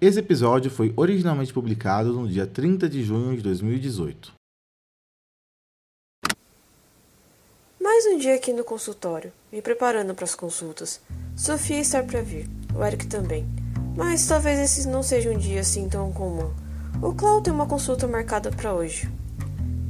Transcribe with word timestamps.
Esse 0.00 0.20
episódio 0.20 0.70
foi 0.70 0.94
originalmente 0.96 1.52
publicado 1.52 2.12
no 2.12 2.28
dia 2.28 2.46
30 2.46 2.88
de 2.88 3.02
junho 3.02 3.36
de 3.36 3.42
2018. 3.42 4.32
Mais 7.82 8.06
um 8.06 8.16
dia 8.16 8.36
aqui 8.36 8.52
no 8.52 8.62
consultório, 8.62 9.32
me 9.50 9.60
preparando 9.60 10.14
para 10.14 10.24
as 10.24 10.36
consultas. 10.36 11.00
Sofia 11.34 11.80
está 11.80 12.00
para 12.00 12.22
vir, 12.22 12.48
o 12.76 12.84
Eric 12.84 13.08
também. 13.08 13.44
Mas 13.96 14.24
talvez 14.24 14.60
esse 14.60 14.86
não 14.86 15.02
seja 15.02 15.30
um 15.30 15.36
dia 15.36 15.62
assim 15.62 15.88
tão 15.88 16.12
comum. 16.12 16.54
O 17.02 17.12
Clau 17.12 17.40
tem 17.40 17.52
uma 17.52 17.66
consulta 17.66 18.06
marcada 18.06 18.52
para 18.52 18.72
hoje. 18.72 19.10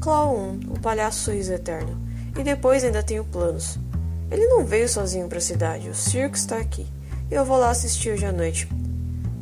Clau 0.00 0.34
1, 0.34 0.61
o 0.70 0.80
palhaço 0.80 1.25
sorriso 1.25 1.52
eterno. 1.52 2.00
E 2.34 2.43
depois 2.43 2.82
ainda 2.82 3.02
tenho 3.02 3.27
planos. 3.27 3.79
Ele 4.30 4.46
não 4.46 4.64
veio 4.64 4.88
sozinho 4.88 5.29
para 5.29 5.36
a 5.36 5.43
cidade, 5.43 5.90
o 5.90 5.95
circo 5.95 6.34
está 6.34 6.56
aqui. 6.56 6.86
Eu 7.30 7.45
vou 7.45 7.59
lá 7.59 7.68
assistir 7.68 8.11
hoje 8.11 8.25
à 8.25 8.32
noite. 8.32 8.66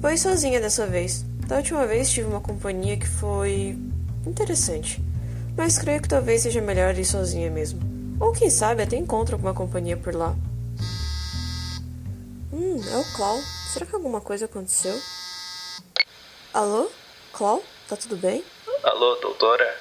Ir 0.04 0.18
sozinha 0.18 0.60
dessa 0.60 0.86
vez. 0.86 1.24
Da 1.46 1.56
última 1.56 1.86
vez 1.86 2.10
tive 2.10 2.26
uma 2.28 2.40
companhia 2.40 2.96
que 2.96 3.06
foi. 3.08 3.76
interessante. 4.26 5.00
Mas 5.56 5.78
creio 5.78 6.00
que 6.00 6.08
talvez 6.08 6.42
seja 6.42 6.60
melhor 6.60 6.96
ir 6.96 7.04
sozinha 7.04 7.50
mesmo. 7.50 7.80
Ou 8.20 8.32
quem 8.32 8.48
sabe 8.48 8.82
até 8.82 8.96
encontro 8.96 9.34
alguma 9.34 9.52
companhia 9.54 9.96
por 9.96 10.14
lá. 10.14 10.34
Hum, 12.52 12.80
é 12.90 12.96
o 12.96 13.04
Clau. 13.16 13.38
Será 13.72 13.84
que 13.84 13.94
alguma 13.94 14.20
coisa 14.20 14.46
aconteceu? 14.46 14.98
Alô? 16.54 16.90
Clau? 17.32 17.62
Tá 17.88 17.96
tudo 17.96 18.16
bem? 18.16 18.42
Alô, 18.82 19.16
doutora? 19.16 19.76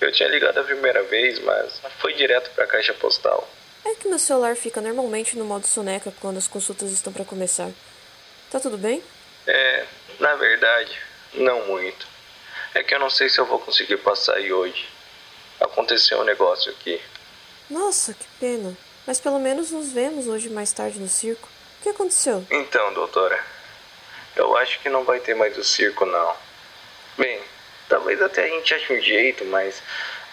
Eu 0.00 0.10
tinha 0.12 0.28
ligado 0.28 0.58
a 0.58 0.64
primeira 0.64 1.02
vez, 1.04 1.42
mas 1.44 1.80
foi 2.00 2.14
direto 2.14 2.50
para 2.54 2.64
a 2.64 2.66
caixa 2.66 2.94
postal. 2.94 3.48
É 3.84 3.94
que 3.94 4.08
meu 4.08 4.18
celular 4.18 4.56
fica 4.56 4.80
normalmente 4.80 5.36
no 5.38 5.44
modo 5.44 5.66
soneca 5.66 6.12
quando 6.20 6.38
as 6.38 6.48
consultas 6.48 6.90
estão 6.90 7.12
para 7.12 7.24
começar. 7.24 7.70
Tá 8.50 8.58
tudo 8.58 8.76
bem? 8.76 9.02
É, 9.46 9.86
na 10.20 10.34
verdade, 10.34 10.98
não 11.34 11.66
muito. 11.66 12.06
É 12.74 12.82
que 12.82 12.94
eu 12.94 12.98
não 12.98 13.10
sei 13.10 13.28
se 13.28 13.38
eu 13.38 13.46
vou 13.46 13.58
conseguir 13.58 13.98
passar 13.98 14.36
aí 14.36 14.52
hoje. 14.52 14.88
Aconteceu 15.60 16.20
um 16.20 16.24
negócio 16.24 16.72
aqui. 16.72 17.00
Nossa, 17.68 18.14
que 18.14 18.26
pena. 18.40 18.76
Mas 19.06 19.20
pelo 19.20 19.38
menos 19.38 19.70
nos 19.70 19.92
vemos 19.92 20.26
hoje 20.26 20.48
mais 20.48 20.72
tarde 20.72 20.98
no 20.98 21.08
circo. 21.08 21.48
O 21.78 21.82
que 21.82 21.88
aconteceu? 21.88 22.46
Então, 22.50 22.92
doutora, 22.94 23.38
eu 24.36 24.56
acho 24.56 24.80
que 24.80 24.88
não 24.88 25.04
vai 25.04 25.20
ter 25.20 25.34
mais 25.34 25.56
o 25.58 25.64
circo, 25.64 26.06
não. 26.06 26.36
Bem, 27.18 27.42
Talvez 27.92 28.22
até 28.22 28.44
a 28.44 28.48
gente 28.48 28.72
ache 28.72 28.90
um 28.90 29.02
jeito, 29.02 29.44
mas 29.44 29.82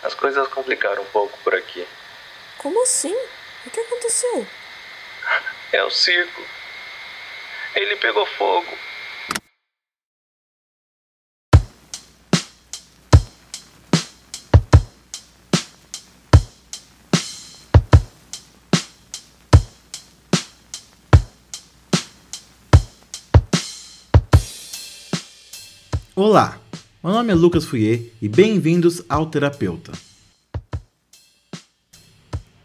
as 0.01 0.13
coisas 0.13 0.47
complicaram 0.47 1.03
um 1.03 1.07
pouco 1.07 1.37
por 1.39 1.53
aqui. 1.53 1.85
Como 2.57 2.81
assim? 2.83 3.13
O 3.65 3.69
que 3.69 3.81
aconteceu? 3.81 4.47
É 5.73 5.83
o 5.83 5.89
circo. 5.89 6.41
Ele 7.75 7.97
pegou 7.97 8.25
fogo. 8.25 8.77
Olá, 26.21 26.59
meu 27.01 27.13
nome 27.13 27.31
é 27.31 27.33
Lucas 27.33 27.63
Fouier 27.63 28.01
e 28.21 28.27
bem-vindos 28.27 29.01
ao 29.07 29.27
Terapeuta. 29.27 29.93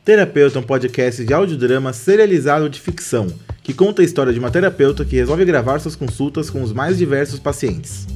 Terapeuta 0.04 0.58
é 0.58 0.60
um 0.60 0.64
podcast 0.64 1.24
de 1.24 1.32
audiodrama 1.32 1.92
serializado 1.92 2.68
de 2.68 2.80
ficção, 2.80 3.28
que 3.62 3.72
conta 3.72 4.02
a 4.02 4.04
história 4.04 4.32
de 4.32 4.40
uma 4.40 4.50
terapeuta 4.50 5.04
que 5.04 5.14
resolve 5.14 5.44
gravar 5.44 5.78
suas 5.78 5.94
consultas 5.94 6.50
com 6.50 6.64
os 6.64 6.72
mais 6.72 6.98
diversos 6.98 7.38
pacientes. 7.38 8.08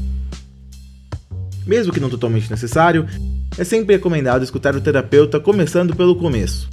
Mesmo 1.64 1.92
que 1.92 2.00
não 2.00 2.10
totalmente 2.10 2.50
necessário, 2.50 3.06
é 3.56 3.62
sempre 3.62 3.94
recomendado 3.94 4.42
escutar 4.42 4.74
o 4.74 4.80
terapeuta 4.80 5.38
começando 5.38 5.94
pelo 5.94 6.16
começo, 6.16 6.68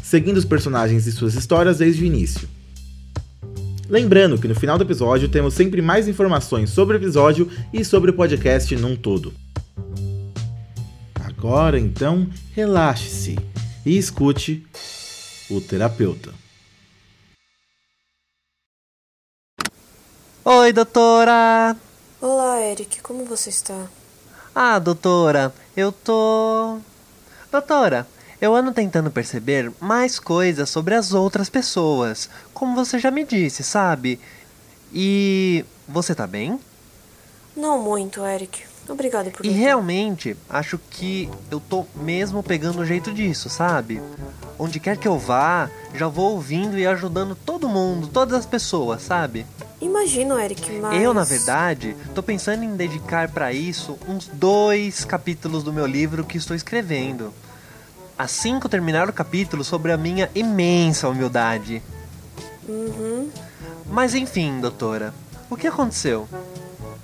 seguindo 0.00 0.36
os 0.36 0.44
personagens 0.44 1.08
e 1.08 1.10
suas 1.10 1.34
histórias 1.34 1.78
desde 1.78 2.04
o 2.04 2.06
início. 2.06 2.48
Lembrando 3.92 4.38
que 4.38 4.48
no 4.48 4.54
final 4.54 4.78
do 4.78 4.84
episódio 4.84 5.28
temos 5.28 5.52
sempre 5.52 5.82
mais 5.82 6.08
informações 6.08 6.70
sobre 6.70 6.96
o 6.96 6.98
episódio 6.98 7.50
e 7.70 7.84
sobre 7.84 8.10
o 8.10 8.14
podcast 8.14 8.74
num 8.74 8.96
todo. 8.96 9.34
Agora 11.14 11.78
então, 11.78 12.26
relaxe-se 12.54 13.36
e 13.84 13.98
escute 13.98 14.66
o 15.50 15.60
terapeuta. 15.60 16.32
Oi, 20.42 20.72
doutora! 20.72 21.76
Olá, 22.18 22.62
Eric, 22.62 23.02
como 23.02 23.26
você 23.26 23.50
está? 23.50 23.88
Ah, 24.54 24.78
doutora, 24.78 25.52
eu 25.76 25.92
tô. 25.92 26.78
Doutora, 27.50 28.06
eu 28.42 28.56
ando 28.56 28.72
tentando 28.72 29.08
perceber 29.08 29.70
mais 29.80 30.18
coisas 30.18 30.68
sobre 30.68 30.96
as 30.96 31.14
outras 31.14 31.48
pessoas, 31.48 32.28
como 32.52 32.74
você 32.74 32.98
já 32.98 33.08
me 33.08 33.24
disse, 33.24 33.62
sabe? 33.62 34.18
E 34.92 35.64
você 35.88 36.12
tá 36.12 36.26
bem? 36.26 36.58
Não 37.56 37.80
muito, 37.80 38.26
Eric. 38.26 38.64
Obrigada 38.88 39.30
por 39.30 39.46
E 39.46 39.48
realmente, 39.48 40.36
acho 40.50 40.76
que 40.90 41.30
eu 41.52 41.60
tô 41.60 41.86
mesmo 41.94 42.42
pegando 42.42 42.80
o 42.80 42.84
jeito 42.84 43.12
disso, 43.12 43.48
sabe? 43.48 44.02
Onde 44.58 44.80
quer 44.80 44.96
que 44.96 45.06
eu 45.06 45.16
vá, 45.16 45.70
já 45.94 46.08
vou 46.08 46.32
ouvindo 46.32 46.76
e 46.76 46.84
ajudando 46.84 47.36
todo 47.36 47.68
mundo, 47.68 48.08
todas 48.08 48.36
as 48.36 48.44
pessoas, 48.44 49.02
sabe? 49.02 49.46
Imagino, 49.80 50.36
Eric, 50.36 50.68
mas. 50.80 51.00
Eu, 51.00 51.14
na 51.14 51.22
verdade, 51.22 51.96
tô 52.12 52.24
pensando 52.24 52.64
em 52.64 52.74
dedicar 52.74 53.28
para 53.28 53.52
isso 53.52 53.96
uns 54.08 54.26
dois 54.26 55.04
capítulos 55.04 55.62
do 55.62 55.72
meu 55.72 55.86
livro 55.86 56.24
que 56.24 56.36
estou 56.36 56.56
escrevendo 56.56 57.32
assim 58.18 58.58
que 58.58 58.66
eu 58.66 58.70
terminar 58.70 59.08
o 59.08 59.12
capítulo 59.12 59.64
sobre 59.64 59.92
a 59.92 59.96
minha 59.96 60.30
imensa 60.34 61.08
humildade. 61.08 61.82
Uhum. 62.68 63.30
Mas 63.86 64.14
enfim, 64.14 64.60
doutora, 64.60 65.12
o 65.50 65.56
que 65.56 65.66
aconteceu? 65.66 66.28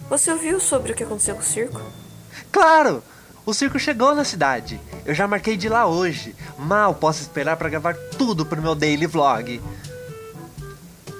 Você 0.08 0.32
ouviu 0.32 0.58
sobre 0.58 0.92
o 0.92 0.94
que 0.94 1.04
aconteceu 1.04 1.34
com 1.34 1.42
o 1.42 1.44
circo? 1.44 1.82
Claro! 2.50 3.02
O 3.44 3.54
circo 3.54 3.78
chegou 3.78 4.14
na 4.14 4.24
cidade. 4.24 4.78
Eu 5.06 5.14
já 5.14 5.26
marquei 5.26 5.56
de 5.56 5.70
lá 5.70 5.86
hoje. 5.86 6.34
Mal 6.58 6.94
posso 6.94 7.22
esperar 7.22 7.56
para 7.56 7.70
gravar 7.70 7.94
tudo 8.18 8.44
pro 8.44 8.60
meu 8.60 8.74
daily 8.74 9.06
vlog. 9.06 9.60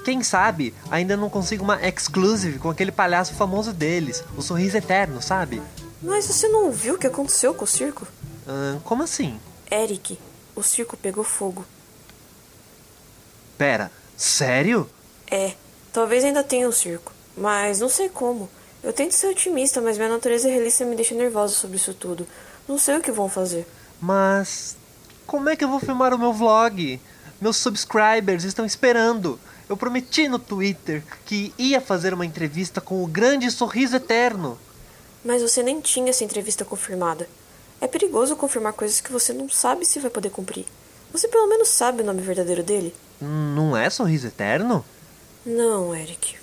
Quem 0.05 0.23
sabe 0.23 0.75
ainda 0.91 1.17
não 1.17 1.31
consigo 1.31 1.65
uma 1.65 1.87
exclusive 1.87 2.59
com 2.59 2.71
aquele 2.71 2.93
palhaço 2.93 3.35
famoso 3.35 3.73
deles, 3.73 4.25
o 4.37 4.43
Sorriso 4.43 4.77
Eterno, 4.77 5.21
sabe? 5.21 5.63
Mas 6.03 6.27
você 6.27 6.49
não 6.49 6.67
ouviu 6.67 6.95
o 6.95 6.99
que 6.99 7.07
aconteceu 7.07 7.53
com 7.53 7.65
o 7.65 7.69
circo? 7.69 8.07
Hum, 8.47 8.81
como 8.85 9.03
assim? 9.03 9.39
Eric, 9.71 10.19
o 10.55 10.63
circo 10.63 10.97
pegou 10.97 11.25
fogo. 11.25 11.65
Pera, 13.57 13.91
sério? 14.17 14.89
É, 15.31 15.55
talvez 15.93 16.25
ainda 16.25 16.43
tenha 16.43 16.69
um 16.69 16.73
circo, 16.73 17.13
mas 17.37 17.81
não 17.81 17.89
sei 17.89 18.09
como. 18.09 18.49
Eu 18.83 18.93
tento 18.93 19.13
ser 19.13 19.27
otimista, 19.27 19.81
mas 19.81 19.99
minha 19.99 20.09
natureza 20.09 20.49
realista 20.49 20.85
me 20.85 20.97
deixa 20.97 21.15
nervosa 21.15 21.55
sobre 21.55 21.77
isso 21.77 21.93
tudo. 21.93 22.27
Não 22.69 22.79
sei 22.79 22.97
o 22.97 23.01
que 23.01 23.11
vão 23.11 23.29
fazer. 23.29 23.67
Mas 24.01 24.77
como 25.27 25.49
é 25.49 25.57
que 25.57 25.65
eu 25.65 25.69
vou 25.69 25.81
filmar 25.81 26.15
o 26.15 26.19
meu 26.19 26.33
vlog? 26.33 27.01
Meus 27.41 27.57
subscribers 27.57 28.45
estão 28.45 28.65
esperando. 28.65 29.39
Eu 29.69 29.77
prometi 29.77 30.29
no 30.29 30.39
Twitter 30.39 31.03
que 31.27 31.53
ia 31.59 31.81
fazer 31.81 32.15
uma 32.15 32.25
entrevista 32.25 32.81
com 32.81 33.03
o 33.03 33.07
grande 33.07 33.51
sorriso 33.51 33.97
eterno. 33.97 34.59
Mas 35.25 35.43
você 35.43 35.63
nem 35.63 35.81
tinha 35.81 36.11
essa 36.11 36.25
entrevista 36.25 36.65
confirmada. 36.65 37.29
É 37.81 37.87
perigoso 37.87 38.37
confirmar 38.37 38.73
coisas 38.73 39.01
que 39.01 39.13
você 39.13 39.33
não 39.33 39.49
sabe 39.49 39.85
se 39.85 40.01
vai 40.01 40.11
poder 40.11 40.31
cumprir. 40.31 40.67
Você 41.13 41.29
pelo 41.29 41.49
menos 41.49 41.69
sabe 41.69 42.03
o 42.03 42.07
nome 42.07 42.21
verdadeiro 42.21 42.63
dele? 42.63 42.95
Não 43.21 43.77
é 43.77 43.89
Sorriso 43.89 44.27
Eterno? 44.27 44.85
Não, 45.47 45.95
Eric. 45.95 46.37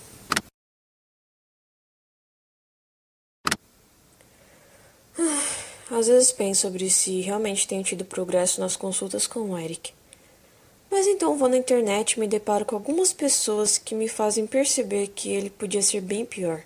Às 5.89 6.07
vezes 6.07 6.31
penso 6.31 6.61
sobre 6.61 6.89
se 6.89 7.21
realmente 7.21 7.67
tenho 7.67 7.83
tido 7.83 8.03
progresso 8.03 8.59
nas 8.59 8.75
consultas 8.75 9.27
com 9.27 9.51
o 9.51 9.57
Eric. 9.57 9.93
Mas 10.89 11.05
então 11.07 11.37
vou 11.37 11.47
na 11.47 11.57
internet 11.57 12.13
e 12.13 12.19
me 12.19 12.27
deparo 12.27 12.65
com 12.65 12.75
algumas 12.75 13.13
pessoas 13.13 13.77
que 13.77 13.93
me 13.93 14.07
fazem 14.07 14.47
perceber 14.47 15.07
que 15.09 15.29
ele 15.29 15.49
podia 15.49 15.81
ser 15.81 16.01
bem 16.01 16.25
pior. 16.25 16.63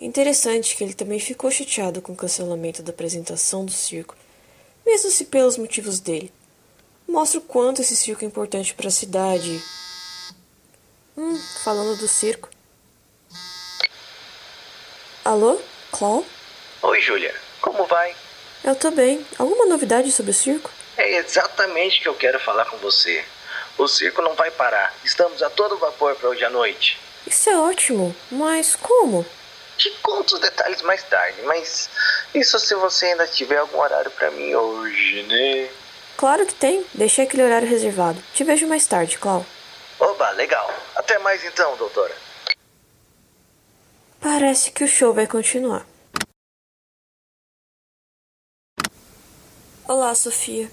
Interessante 0.00 0.76
que 0.76 0.84
ele 0.84 0.92
também 0.92 1.18
ficou 1.18 1.50
chateado 1.50 2.02
com 2.02 2.12
o 2.12 2.16
cancelamento 2.16 2.82
da 2.82 2.90
apresentação 2.90 3.64
do 3.64 3.72
circo, 3.72 4.14
mesmo 4.84 5.10
se 5.10 5.24
pelos 5.24 5.56
motivos 5.56 6.00
dele. 6.00 6.30
Mostra 7.08 7.38
o 7.40 7.42
quanto 7.42 7.80
esse 7.80 7.96
circo 7.96 8.22
é 8.24 8.26
importante 8.26 8.74
para 8.74 8.88
a 8.88 8.90
cidade. 8.90 9.62
Hum, 11.16 11.38
falando 11.64 11.96
do 11.96 12.06
circo. 12.06 12.50
Alô? 15.24 15.58
Clau? 15.90 16.24
Oi, 16.82 17.00
Júlia. 17.00 17.34
Como 17.62 17.86
vai? 17.86 18.14
Eu 18.62 18.76
tô 18.76 18.90
bem. 18.90 19.24
Alguma 19.38 19.66
novidade 19.66 20.12
sobre 20.12 20.30
o 20.30 20.34
circo? 20.34 20.70
É 20.96 21.16
exatamente 21.16 21.98
o 21.98 22.02
que 22.02 22.08
eu 22.08 22.14
quero 22.14 22.38
falar 22.38 22.66
com 22.66 22.76
você. 22.78 23.24
O 23.78 23.88
circo 23.88 24.20
não 24.20 24.34
vai 24.34 24.50
parar. 24.50 24.94
Estamos 25.04 25.42
a 25.42 25.48
todo 25.48 25.78
vapor 25.78 26.14
para 26.16 26.28
hoje 26.28 26.44
à 26.44 26.50
noite. 26.50 26.98
Isso 27.26 27.48
é 27.48 27.58
ótimo, 27.58 28.14
mas 28.30 28.76
como? 28.76 29.24
Te 29.76 29.90
conto 30.02 30.34
os 30.34 30.40
detalhes 30.40 30.80
mais 30.82 31.02
tarde, 31.02 31.42
mas 31.42 31.90
isso 32.34 32.58
se 32.58 32.74
você 32.74 33.06
ainda 33.06 33.26
tiver 33.26 33.58
algum 33.58 33.78
horário 33.78 34.10
para 34.10 34.30
mim 34.30 34.54
hoje, 34.54 35.22
né? 35.24 35.68
Claro 36.16 36.46
que 36.46 36.54
tem. 36.54 36.84
Deixei 36.94 37.24
aquele 37.24 37.42
horário 37.42 37.68
reservado. 37.68 38.22
Te 38.32 38.42
vejo 38.42 38.66
mais 38.66 38.86
tarde, 38.86 39.18
Clau. 39.18 39.44
Oba, 39.98 40.30
legal. 40.30 40.72
Até 40.94 41.18
mais 41.18 41.44
então, 41.44 41.76
doutora. 41.76 42.14
Parece 44.20 44.70
que 44.70 44.82
o 44.82 44.88
show 44.88 45.12
vai 45.12 45.26
continuar. 45.26 45.86
Olá, 49.86 50.14
Sofia. 50.14 50.70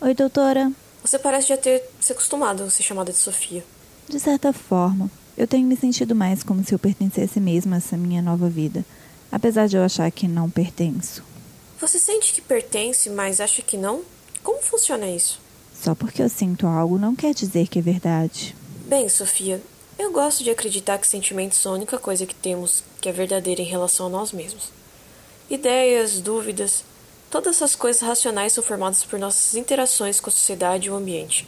Oi, 0.00 0.14
doutora. 0.14 0.70
Você 1.00 1.18
parece 1.18 1.48
já 1.48 1.56
ter 1.56 1.88
se 2.00 2.12
acostumado 2.12 2.64
a 2.64 2.70
ser 2.70 2.82
chamada 2.82 3.12
de 3.12 3.18
Sofia. 3.18 3.64
De 4.08 4.20
certa 4.20 4.52
forma, 4.52 5.10
eu 5.36 5.46
tenho 5.46 5.66
me 5.66 5.76
sentido 5.76 6.14
mais 6.14 6.42
como 6.42 6.64
se 6.64 6.74
eu 6.74 6.78
pertencesse 6.78 7.38
mesmo 7.38 7.74
a 7.74 7.76
essa 7.76 7.96
minha 7.96 8.22
nova 8.22 8.48
vida, 8.48 8.84
apesar 9.30 9.66
de 9.66 9.76
eu 9.76 9.82
achar 9.82 10.10
que 10.10 10.26
não 10.26 10.48
pertenço. 10.48 11.22
Você 11.78 11.98
sente 11.98 12.32
que 12.32 12.40
pertence, 12.40 13.10
mas 13.10 13.40
acha 13.40 13.60
que 13.60 13.76
não? 13.76 14.02
Como 14.42 14.62
funciona 14.62 15.06
isso? 15.06 15.40
Só 15.74 15.94
porque 15.94 16.22
eu 16.22 16.28
sinto 16.28 16.66
algo 16.66 16.98
não 16.98 17.14
quer 17.14 17.34
dizer 17.34 17.68
que 17.68 17.78
é 17.78 17.82
verdade. 17.82 18.56
Bem, 18.86 19.08
Sofia, 19.08 19.60
eu 19.98 20.10
gosto 20.10 20.42
de 20.42 20.50
acreditar 20.50 20.98
que 20.98 21.06
sentimentos 21.06 21.58
são 21.58 21.72
a 21.72 21.74
única 21.74 21.98
coisa 21.98 22.24
que 22.24 22.34
temos 22.34 22.82
que 23.00 23.08
é 23.08 23.12
verdadeira 23.12 23.60
em 23.60 23.66
relação 23.66 24.06
a 24.06 24.10
nós 24.10 24.32
mesmos. 24.32 24.70
Ideias, 25.50 26.18
dúvidas, 26.20 26.82
todas 27.30 27.56
essas 27.56 27.74
coisas 27.74 28.02
racionais 28.02 28.54
são 28.54 28.64
formadas 28.64 29.04
por 29.04 29.18
nossas 29.18 29.54
interações 29.54 30.18
com 30.18 30.30
a 30.30 30.32
sociedade 30.32 30.88
e 30.88 30.90
o 30.90 30.96
ambiente. 30.96 31.46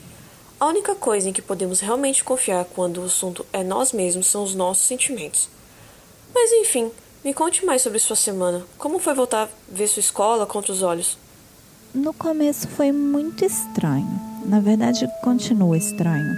A 0.61 0.67
única 0.67 0.93
coisa 0.97 1.29
em 1.29 1.33
que 1.33 1.41
podemos 1.41 1.79
realmente 1.79 2.25
confiar 2.25 2.65
quando 2.65 3.01
o 3.01 3.05
assunto 3.05 3.47
é 3.53 3.63
nós 3.63 3.93
mesmos 3.93 4.27
são 4.27 4.43
os 4.43 4.57
nossos 4.57 4.89
sentimentos. 4.89 5.49
Mas 6.35 6.51
enfim, 6.51 6.91
me 7.25 7.33
conte 7.33 7.65
mais 7.65 7.81
sobre 7.81 8.01
sua 8.01 8.17
semana. 8.17 8.65
Como 8.77 8.99
foi 8.99 9.15
voltar 9.15 9.45
a 9.45 9.49
ver 9.69 9.87
sua 9.87 10.01
escola 10.01 10.47
contra 10.47 10.73
os 10.73 10.83
olhos? 10.83 11.17
No 11.95 12.13
começo 12.13 12.67
foi 12.67 12.91
muito 12.91 13.45
estranho. 13.45 14.11
Na 14.47 14.59
verdade, 14.59 15.09
continua 15.23 15.79
estranho. 15.79 16.35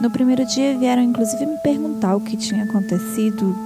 No 0.00 0.08
primeiro 0.08 0.46
dia 0.46 0.78
vieram 0.78 1.02
inclusive 1.02 1.44
me 1.44 1.58
perguntar 1.58 2.14
o 2.14 2.20
que 2.20 2.36
tinha 2.36 2.62
acontecido, 2.62 3.56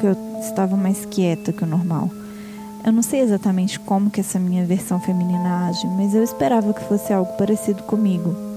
que 0.00 0.06
eu 0.06 0.16
estava 0.40 0.78
mais 0.78 1.04
quieta 1.04 1.52
que 1.52 1.62
o 1.62 1.66
normal. 1.66 2.08
Eu 2.82 2.92
não 2.92 3.02
sei 3.02 3.20
exatamente 3.20 3.78
como 3.80 4.10
que 4.10 4.20
essa 4.20 4.38
minha 4.38 4.64
versão 4.64 4.98
feminina 4.98 5.68
age, 5.68 5.86
mas 5.88 6.14
eu 6.14 6.24
esperava 6.24 6.72
que 6.72 6.84
fosse 6.84 7.12
algo 7.12 7.36
parecido 7.36 7.82
comigo. 7.82 8.53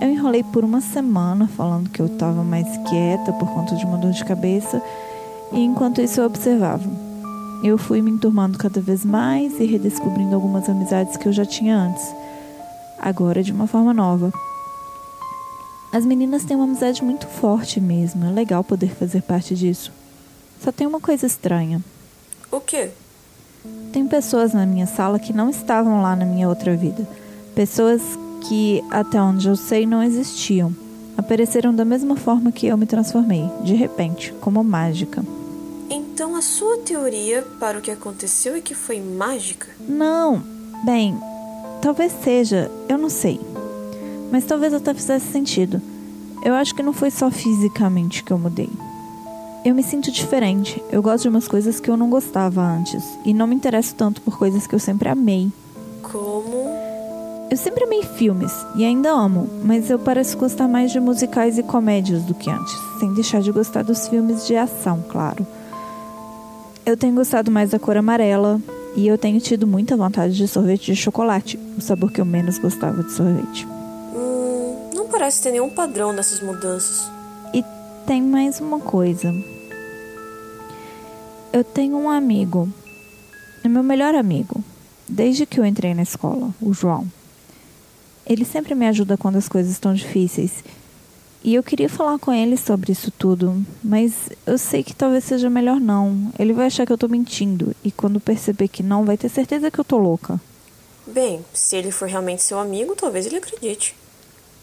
Eu 0.00 0.10
enrolei 0.10 0.42
por 0.42 0.64
uma 0.64 0.80
semana 0.80 1.46
falando 1.46 1.90
que 1.90 2.00
eu 2.00 2.06
estava 2.06 2.42
mais 2.42 2.66
quieta 2.88 3.34
por 3.34 3.46
conta 3.50 3.76
de 3.76 3.84
uma 3.84 3.98
dor 3.98 4.12
de 4.12 4.24
cabeça, 4.24 4.82
e 5.52 5.60
enquanto 5.60 6.00
isso 6.00 6.20
eu 6.20 6.24
observava. 6.24 6.88
Eu 7.62 7.76
fui 7.76 8.00
me 8.00 8.10
enturmando 8.10 8.56
cada 8.56 8.80
vez 8.80 9.04
mais 9.04 9.60
e 9.60 9.66
redescobrindo 9.66 10.34
algumas 10.34 10.66
amizades 10.70 11.18
que 11.18 11.28
eu 11.28 11.32
já 11.32 11.44
tinha 11.44 11.76
antes, 11.76 12.02
agora 12.98 13.42
de 13.42 13.52
uma 13.52 13.66
forma 13.66 13.92
nova. 13.92 14.32
As 15.92 16.06
meninas 16.06 16.44
têm 16.44 16.56
uma 16.56 16.64
amizade 16.64 17.04
muito 17.04 17.26
forte 17.26 17.78
mesmo, 17.78 18.24
é 18.24 18.30
legal 18.30 18.64
poder 18.64 18.94
fazer 18.94 19.20
parte 19.20 19.54
disso. 19.54 19.92
Só 20.62 20.72
tem 20.72 20.86
uma 20.86 21.00
coisa 21.00 21.26
estranha. 21.26 21.82
O 22.50 22.58
quê? 22.58 22.90
Tem 23.92 24.06
pessoas 24.06 24.54
na 24.54 24.64
minha 24.64 24.86
sala 24.86 25.18
que 25.18 25.32
não 25.32 25.50
estavam 25.50 26.00
lá 26.00 26.16
na 26.16 26.24
minha 26.24 26.48
outra 26.48 26.74
vida. 26.74 27.06
Pessoas 27.54 28.00
que, 28.40 28.82
até 28.90 29.20
onde 29.20 29.48
eu 29.48 29.56
sei, 29.56 29.86
não 29.86 30.02
existiam. 30.02 30.74
Apareceram 31.16 31.74
da 31.74 31.84
mesma 31.84 32.16
forma 32.16 32.50
que 32.50 32.66
eu 32.66 32.76
me 32.76 32.86
transformei, 32.86 33.48
de 33.62 33.74
repente, 33.74 34.32
como 34.40 34.64
mágica. 34.64 35.24
Então 35.90 36.36
a 36.36 36.42
sua 36.42 36.78
teoria 36.78 37.42
para 37.58 37.78
o 37.78 37.80
que 37.80 37.90
aconteceu 37.90 38.54
é 38.54 38.60
que 38.60 38.74
foi 38.74 39.00
mágica? 39.00 39.68
Não, 39.88 40.42
bem, 40.84 41.18
talvez 41.82 42.12
seja, 42.22 42.70
eu 42.88 42.96
não 42.96 43.10
sei. 43.10 43.40
Mas 44.30 44.44
talvez 44.44 44.72
até 44.72 44.94
fizesse 44.94 45.26
sentido. 45.32 45.80
Eu 46.44 46.54
acho 46.54 46.74
que 46.74 46.82
não 46.82 46.92
foi 46.92 47.10
só 47.10 47.30
fisicamente 47.30 48.22
que 48.22 48.32
eu 48.32 48.38
mudei. 48.38 48.70
Eu 49.62 49.74
me 49.74 49.82
sinto 49.82 50.10
diferente. 50.10 50.82
Eu 50.90 51.02
gosto 51.02 51.24
de 51.24 51.28
umas 51.28 51.46
coisas 51.46 51.78
que 51.78 51.90
eu 51.90 51.96
não 51.96 52.08
gostava 52.08 52.62
antes. 52.62 53.04
E 53.26 53.34
não 53.34 53.46
me 53.46 53.54
interesso 53.54 53.94
tanto 53.94 54.22
por 54.22 54.38
coisas 54.38 54.66
que 54.66 54.74
eu 54.74 54.78
sempre 54.78 55.08
amei. 55.08 55.52
Como? 56.02 56.79
Eu 57.50 57.56
sempre 57.56 57.82
amei 57.82 58.04
filmes 58.04 58.52
e 58.76 58.84
ainda 58.84 59.10
amo, 59.10 59.50
mas 59.64 59.90
eu 59.90 59.98
pareço 59.98 60.38
gostar 60.38 60.68
mais 60.68 60.92
de 60.92 61.00
musicais 61.00 61.58
e 61.58 61.64
comédias 61.64 62.22
do 62.22 62.32
que 62.32 62.48
antes, 62.48 62.72
sem 63.00 63.12
deixar 63.12 63.40
de 63.40 63.50
gostar 63.50 63.82
dos 63.82 64.06
filmes 64.06 64.46
de 64.46 64.54
ação, 64.54 65.02
claro. 65.08 65.44
Eu 66.86 66.96
tenho 66.96 67.16
gostado 67.16 67.50
mais 67.50 67.70
da 67.70 67.78
cor 67.80 67.96
amarela 67.96 68.60
e 68.94 69.04
eu 69.08 69.18
tenho 69.18 69.40
tido 69.40 69.66
muita 69.66 69.96
vontade 69.96 70.36
de 70.36 70.46
sorvete 70.46 70.92
de 70.92 70.96
chocolate, 70.96 71.58
o 71.76 71.80
sabor 71.80 72.12
que 72.12 72.20
eu 72.20 72.24
menos 72.24 72.56
gostava 72.56 73.02
de 73.02 73.10
sorvete. 73.10 73.66
Hum, 74.14 74.90
não 74.94 75.08
parece 75.08 75.42
ter 75.42 75.50
nenhum 75.50 75.70
padrão 75.70 76.12
nessas 76.12 76.40
mudanças. 76.40 77.10
E 77.52 77.64
tem 78.06 78.22
mais 78.22 78.60
uma 78.60 78.78
coisa. 78.78 79.34
Eu 81.52 81.64
tenho 81.64 81.96
um 81.96 82.08
amigo, 82.08 82.68
meu 83.64 83.82
melhor 83.82 84.14
amigo, 84.14 84.62
desde 85.08 85.44
que 85.46 85.58
eu 85.58 85.66
entrei 85.66 85.94
na 85.94 86.02
escola, 86.02 86.50
o 86.62 86.72
João. 86.72 87.08
Ele 88.26 88.44
sempre 88.44 88.74
me 88.74 88.86
ajuda 88.86 89.16
quando 89.16 89.36
as 89.36 89.48
coisas 89.48 89.72
estão 89.72 89.94
difíceis. 89.94 90.62
E 91.42 91.54
eu 91.54 91.62
queria 91.62 91.88
falar 91.88 92.18
com 92.18 92.32
ele 92.32 92.56
sobre 92.56 92.92
isso 92.92 93.10
tudo, 93.10 93.64
mas 93.82 94.28
eu 94.46 94.58
sei 94.58 94.82
que 94.82 94.94
talvez 94.94 95.24
seja 95.24 95.48
melhor 95.48 95.80
não. 95.80 96.30
Ele 96.38 96.52
vai 96.52 96.66
achar 96.66 96.84
que 96.84 96.92
eu 96.92 96.98
tô 96.98 97.08
mentindo 97.08 97.74
e 97.82 97.90
quando 97.90 98.20
perceber 98.20 98.68
que 98.68 98.82
não, 98.82 99.06
vai 99.06 99.16
ter 99.16 99.30
certeza 99.30 99.70
que 99.70 99.78
eu 99.78 99.84
tô 99.84 99.96
louca. 99.96 100.38
Bem, 101.06 101.44
se 101.54 101.76
ele 101.76 101.90
for 101.90 102.06
realmente 102.06 102.42
seu 102.42 102.58
amigo, 102.58 102.94
talvez 102.94 103.24
ele 103.24 103.36
acredite. 103.36 103.96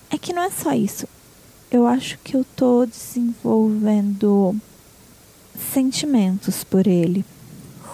É 0.10 0.18
que 0.20 0.32
não 0.32 0.44
é 0.44 0.52
só 0.52 0.72
isso. 0.72 1.08
Eu 1.70 1.88
acho 1.88 2.20
que 2.24 2.36
eu 2.36 2.46
tô 2.56 2.86
desenvolvendo 2.86 4.56
sentimentos 5.74 6.64
por 6.64 6.86
ele. 6.86 7.26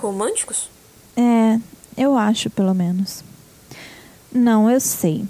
Românticos? 0.01 0.69
É, 1.15 1.57
eu 1.97 2.17
acho 2.17 2.49
pelo 2.49 2.73
menos. 2.73 3.23
Não, 4.31 4.69
eu 4.69 4.79
sei. 4.79 5.25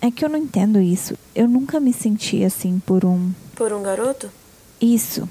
É 0.00 0.10
que 0.10 0.24
eu 0.24 0.28
não 0.28 0.38
entendo 0.38 0.80
isso. 0.80 1.16
Eu 1.34 1.46
nunca 1.46 1.78
me 1.78 1.92
senti 1.92 2.42
assim 2.42 2.80
por 2.86 3.04
um. 3.04 3.32
Por 3.54 3.72
um 3.72 3.82
garoto? 3.82 4.30
Isso. 4.80 5.28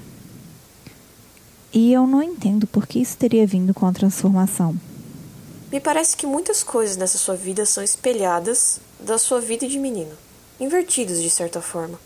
E 1.74 1.92
eu 1.92 2.06
não 2.06 2.22
entendo 2.22 2.68
por 2.68 2.86
que 2.86 3.00
isso 3.00 3.18
teria 3.18 3.48
vindo 3.48 3.74
com 3.74 3.86
a 3.86 3.92
transformação. 3.92 4.76
Me 5.72 5.80
parece 5.80 6.16
que 6.18 6.26
muitas 6.26 6.64
coisas 6.64 6.98
nessa 6.98 7.18
sua 7.18 7.36
vida 7.36 7.66
são 7.66 7.84
espelhadas 7.84 8.80
da 9.00 9.18
sua 9.18 9.40
vida 9.40 9.68
de 9.68 9.78
menino. 9.78 10.12
Invertidos 10.60 11.22
de 11.22 11.30
certa 11.30 11.62
forma. 11.62 12.00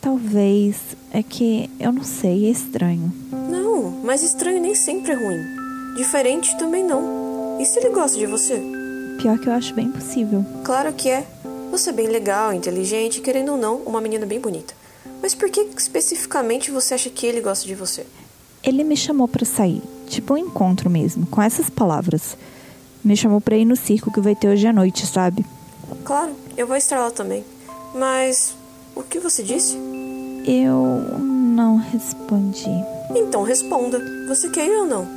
Talvez. 0.00 0.76
É 1.10 1.22
que 1.22 1.70
eu 1.78 1.92
não 1.92 2.04
sei, 2.04 2.46
é 2.46 2.50
estranho. 2.50 3.12
Não, 3.30 3.90
mas 4.02 4.22
estranho 4.22 4.60
nem 4.60 4.74
sempre 4.74 5.12
é 5.12 5.14
ruim. 5.14 5.94
Diferente 5.96 6.56
também 6.58 6.82
não. 6.82 7.60
E 7.60 7.66
se 7.66 7.78
ele 7.78 7.90
gosta 7.90 8.18
de 8.18 8.26
você? 8.26 8.60
Pior 9.20 9.38
que 9.38 9.48
eu 9.48 9.52
acho 9.52 9.74
bem 9.74 9.90
possível. 9.92 10.44
Claro 10.64 10.92
que 10.94 11.08
é. 11.08 11.26
Você 11.72 11.88
é 11.88 11.92
bem 11.94 12.06
legal, 12.06 12.52
inteligente, 12.52 13.22
querendo 13.22 13.52
ou 13.52 13.56
não, 13.56 13.76
uma 13.76 13.98
menina 13.98 14.26
bem 14.26 14.38
bonita. 14.38 14.74
Mas 15.22 15.34
por 15.34 15.48
que 15.48 15.62
especificamente 15.74 16.70
você 16.70 16.92
acha 16.92 17.08
que 17.08 17.26
ele 17.26 17.40
gosta 17.40 17.66
de 17.66 17.74
você? 17.74 18.04
Ele 18.62 18.84
me 18.84 18.94
chamou 18.94 19.26
para 19.26 19.46
sair, 19.46 19.82
tipo 20.06 20.34
um 20.34 20.36
encontro 20.36 20.90
mesmo, 20.90 21.26
com 21.26 21.40
essas 21.40 21.70
palavras. 21.70 22.36
Me 23.02 23.16
chamou 23.16 23.40
para 23.40 23.56
ir 23.56 23.64
no 23.64 23.74
circo 23.74 24.12
que 24.12 24.20
vai 24.20 24.34
ter 24.34 24.48
hoje 24.48 24.66
à 24.66 24.72
noite, 24.72 25.06
sabe? 25.06 25.46
Claro, 26.04 26.36
eu 26.58 26.66
vou 26.66 26.76
estar 26.76 27.00
lá 27.00 27.10
também. 27.10 27.42
Mas 27.94 28.54
o 28.94 29.02
que 29.02 29.18
você 29.18 29.42
disse? 29.42 29.78
Eu 30.46 30.76
não 31.18 31.76
respondi. 31.76 32.68
Então 33.16 33.44
responda. 33.44 33.98
Você 34.28 34.50
quer 34.50 34.66
ir 34.66 34.76
ou 34.76 34.86
não? 34.86 35.08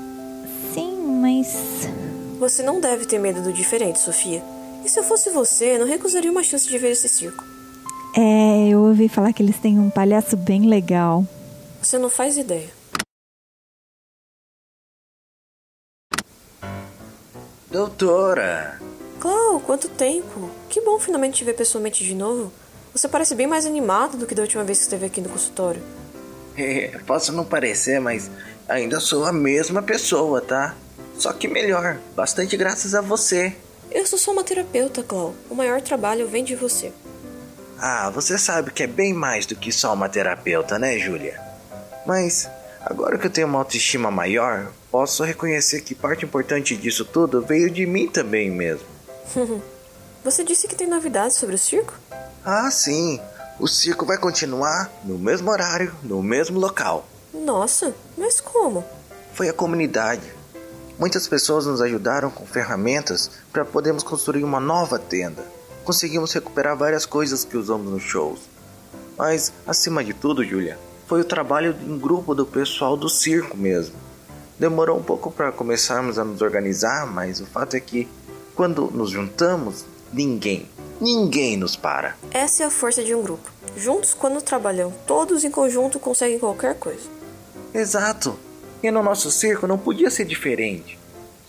Sim, 0.74 1.20
mas. 1.20 1.54
Você 2.40 2.64
não 2.64 2.80
deve 2.80 3.06
ter 3.06 3.20
medo 3.20 3.42
do 3.42 3.52
diferente, 3.52 4.00
Sofia. 4.00 4.55
E 4.86 4.90
se 4.90 5.00
eu 5.00 5.04
fosse 5.04 5.32
você, 5.32 5.80
não 5.80 5.88
recusaria 5.88 6.30
uma 6.30 6.44
chance 6.44 6.68
de 6.68 6.78
ver 6.78 6.92
esse 6.92 7.10
circo. 7.10 7.44
É, 8.16 8.70
eu 8.70 8.82
ouvi 8.82 9.10
falar 9.10 9.34
que 9.34 9.42
eles 9.42 9.58
têm 9.58 9.80
um 9.80 9.90
palhaço 9.90 10.38
bem 10.38 10.70
legal. 10.70 11.26
Você 11.82 11.98
não 11.98 12.08
faz 12.08 12.38
ideia. 12.38 12.70
Doutora! 17.72 18.80
Clau, 19.20 19.60
quanto 19.60 19.90
tempo! 19.90 20.52
Que 20.70 20.80
bom 20.82 21.00
finalmente 21.00 21.38
te 21.38 21.44
ver 21.44 21.56
pessoalmente 21.56 22.04
de 22.04 22.14
novo. 22.14 22.54
Você 22.94 23.08
parece 23.08 23.34
bem 23.34 23.48
mais 23.48 23.66
animado 23.66 24.18
do 24.18 24.28
que 24.28 24.36
da 24.36 24.44
última 24.44 24.64
vez 24.64 24.78
que 24.78 24.84
esteve 24.84 25.08
aqui 25.08 25.20
no 25.20 25.30
consultório. 25.30 25.82
É, 26.56 27.00
posso 27.08 27.34
não 27.34 27.44
parecer, 27.44 28.00
mas 28.00 28.30
ainda 28.70 29.00
sou 29.00 29.26
a 29.26 29.34
mesma 29.34 29.82
pessoa, 29.82 30.42
tá? 30.42 30.76
Só 31.18 31.34
que 31.34 31.48
melhor, 31.48 31.98
bastante 32.16 32.56
graças 32.56 32.94
a 32.94 33.02
você. 33.02 33.56
Eu 33.92 34.06
sou 34.06 34.20
só 34.20 34.32
uma 34.32 34.44
terapeuta, 34.44 35.04
Clau. 35.04 35.34
O 35.50 35.56
maior 35.56 35.82
trabalho 35.82 36.28
vem 36.28 36.44
de 36.44 36.56
você. 36.56 36.92
Ah, 37.80 38.10
você 38.10 38.38
sabe 38.38 38.72
que 38.72 38.84
é 38.84 38.88
bem 38.88 39.14
mais 39.14 39.46
do 39.46 39.56
que 39.56 39.72
só 39.72 39.94
uma 39.94 40.10
terapeuta, 40.10 40.80
né, 40.80 40.98
Júlia? 40.98 41.40
Mas 42.06 42.50
agora 42.82 43.18
que 43.18 43.28
eu 43.28 43.32
tenho 43.32 43.48
uma 43.48 43.60
autoestima 43.60 44.10
maior, 44.10 44.72
posso 44.92 45.24
reconhecer 45.24 45.82
que 45.82 45.94
parte 45.94 46.26
importante 46.26 46.76
disso 46.76 47.04
tudo 47.04 47.42
veio 47.42 47.70
de 47.70 47.86
mim 47.86 48.08
também 48.08 48.50
mesmo. 48.50 48.88
Você 50.24 50.44
disse 50.44 50.68
que 50.68 50.76
tem 50.76 50.88
novidades 50.88 51.36
sobre 51.36 51.56
o 51.56 51.60
circo? 51.60 51.94
Ah, 52.44 52.72
sim. 52.72 53.20
O 53.60 53.68
circo 53.68 54.06
vai 54.06 54.18
continuar 54.18 54.92
no 55.04 55.18
mesmo 55.20 55.52
horário, 55.52 55.94
no 56.02 56.22
mesmo 56.24 56.60
local. 56.60 57.08
Nossa, 57.34 57.94
mas 58.18 58.42
como? 58.42 58.84
Foi 59.34 59.50
a 59.50 59.54
comunidade. 59.54 60.34
Muitas 60.98 61.28
pessoas 61.28 61.66
nos 61.66 61.82
ajudaram 61.82 62.30
com 62.30 62.46
ferramentas 62.46 63.30
para 63.52 63.66
podermos 63.66 64.02
construir 64.02 64.44
uma 64.44 64.62
nova 64.62 64.98
tenda. 64.98 65.44
Conseguimos 65.84 66.32
recuperar 66.32 66.78
várias 66.78 67.06
coisas 67.06 67.44
que 67.44 67.58
usamos 67.58 67.92
nos 67.92 68.04
shows. 68.04 68.40
Mas, 69.18 69.52
acima 69.68 70.04
de 70.04 70.14
tudo, 70.14 70.44
Julia, 70.44 70.80
foi 71.08 71.22
o 71.22 71.26
trabalho 71.26 71.74
de 71.74 71.86
um 71.86 72.00
grupo 72.00 72.34
do 72.34 72.46
pessoal 72.46 72.96
do 72.96 73.10
circo 73.10 73.58
mesmo. 73.58 73.96
Demorou 74.58 74.98
um 74.98 75.04
pouco 75.04 75.30
para 75.30 75.52
começarmos 75.52 76.18
a 76.18 76.24
nos 76.24 76.42
organizar, 76.42 77.06
mas 77.06 77.42
o 77.42 77.46
fato 77.46 77.76
é 77.76 77.80
que, 77.80 78.08
quando 78.56 78.90
nos 78.90 79.10
juntamos, 79.10 79.86
ninguém, 80.14 80.68
ninguém 81.00 81.58
nos 81.58 81.76
para. 81.76 82.16
Essa 82.32 82.64
é 82.64 82.66
a 82.66 82.72
força 82.72 83.04
de 83.04 83.14
um 83.14 83.22
grupo. 83.22 83.52
Juntos, 83.76 84.14
quando 84.14 84.42
trabalham, 84.42 84.94
todos 85.06 85.44
em 85.44 85.52
conjunto 85.52 86.00
conseguem 86.00 86.40
qualquer 86.40 86.76
coisa. 86.76 87.10
Exato. 87.74 88.40
E 88.86 88.92
no 88.92 89.02
nosso 89.02 89.32
circo 89.32 89.66
não 89.66 89.80
podia 89.80 90.12
ser 90.12 90.26
diferente. 90.26 91.00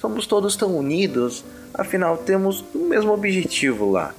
Somos 0.01 0.27
todos 0.27 0.57
tão 0.57 0.75
unidos, 0.75 1.45
afinal 1.75 2.17
temos 2.17 2.65
o 2.75 2.79
mesmo 2.79 3.13
objetivo 3.13 3.91
lá. 3.91 4.15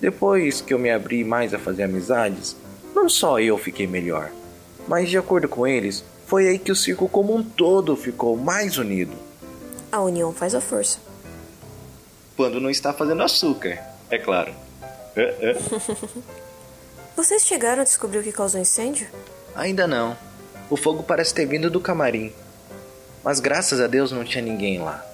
Depois 0.00 0.60
que 0.60 0.72
eu 0.72 0.78
me 0.78 0.88
abri 0.88 1.24
mais 1.24 1.52
a 1.52 1.58
fazer 1.58 1.82
amizades, 1.82 2.54
não 2.94 3.08
só 3.08 3.40
eu 3.40 3.58
fiquei 3.58 3.88
melhor, 3.88 4.30
mas 4.86 5.10
de 5.10 5.18
acordo 5.18 5.48
com 5.48 5.66
eles, 5.66 6.04
foi 6.24 6.46
aí 6.46 6.56
que 6.56 6.70
o 6.70 6.76
circo 6.76 7.08
como 7.08 7.34
um 7.34 7.42
todo 7.42 7.96
ficou 7.96 8.36
mais 8.36 8.78
unido. 8.78 9.16
A 9.90 10.00
união 10.00 10.32
faz 10.32 10.54
a 10.54 10.60
força. 10.60 11.00
Quando 12.36 12.60
não 12.60 12.70
está 12.70 12.92
fazendo 12.92 13.24
açúcar, 13.24 13.76
é 14.08 14.18
claro. 14.18 14.54
É, 15.16 15.50
é. 15.50 15.56
Vocês 17.16 17.44
chegaram 17.44 17.82
a 17.82 17.84
descobrir 17.84 18.18
o 18.18 18.22
que 18.22 18.30
causou 18.30 18.60
o 18.60 18.62
incêndio? 18.62 19.08
Ainda 19.52 19.88
não. 19.88 20.16
O 20.68 20.76
fogo 20.76 21.02
parece 21.02 21.34
ter 21.34 21.46
vindo 21.46 21.70
do 21.70 21.80
camarim. 21.80 22.32
Mas 23.22 23.40
graças 23.40 23.80
a 23.80 23.86
Deus 23.86 24.12
não 24.12 24.24
tinha 24.24 24.42
ninguém 24.42 24.78
lá. 24.78 25.04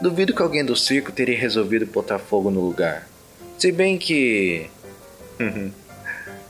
Duvido 0.00 0.34
que 0.34 0.42
alguém 0.42 0.64
do 0.64 0.74
circo 0.74 1.12
teria 1.12 1.38
resolvido 1.38 1.86
botar 1.86 2.18
fogo 2.18 2.50
no 2.50 2.60
lugar. 2.60 3.08
Se 3.58 3.70
bem 3.70 3.98
que. 3.98 4.70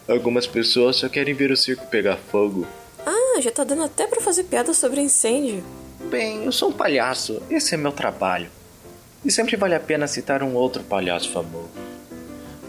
Algumas 0.08 0.46
pessoas 0.46 0.96
só 0.96 1.08
querem 1.08 1.34
ver 1.34 1.50
o 1.50 1.56
circo 1.56 1.86
pegar 1.86 2.16
fogo. 2.16 2.66
Ah, 3.04 3.40
já 3.40 3.50
tá 3.50 3.64
dando 3.64 3.84
até 3.84 4.06
para 4.06 4.20
fazer 4.20 4.44
piada 4.44 4.72
sobre 4.72 5.00
incêndio. 5.00 5.64
Bem, 6.10 6.44
eu 6.44 6.52
sou 6.52 6.70
um 6.70 6.72
palhaço, 6.72 7.42
esse 7.50 7.74
é 7.74 7.76
meu 7.76 7.92
trabalho. 7.92 8.48
E 9.24 9.30
sempre 9.30 9.56
vale 9.56 9.74
a 9.74 9.80
pena 9.80 10.06
citar 10.06 10.42
um 10.42 10.54
outro 10.54 10.82
palhaço 10.82 11.30
famoso. 11.30 11.68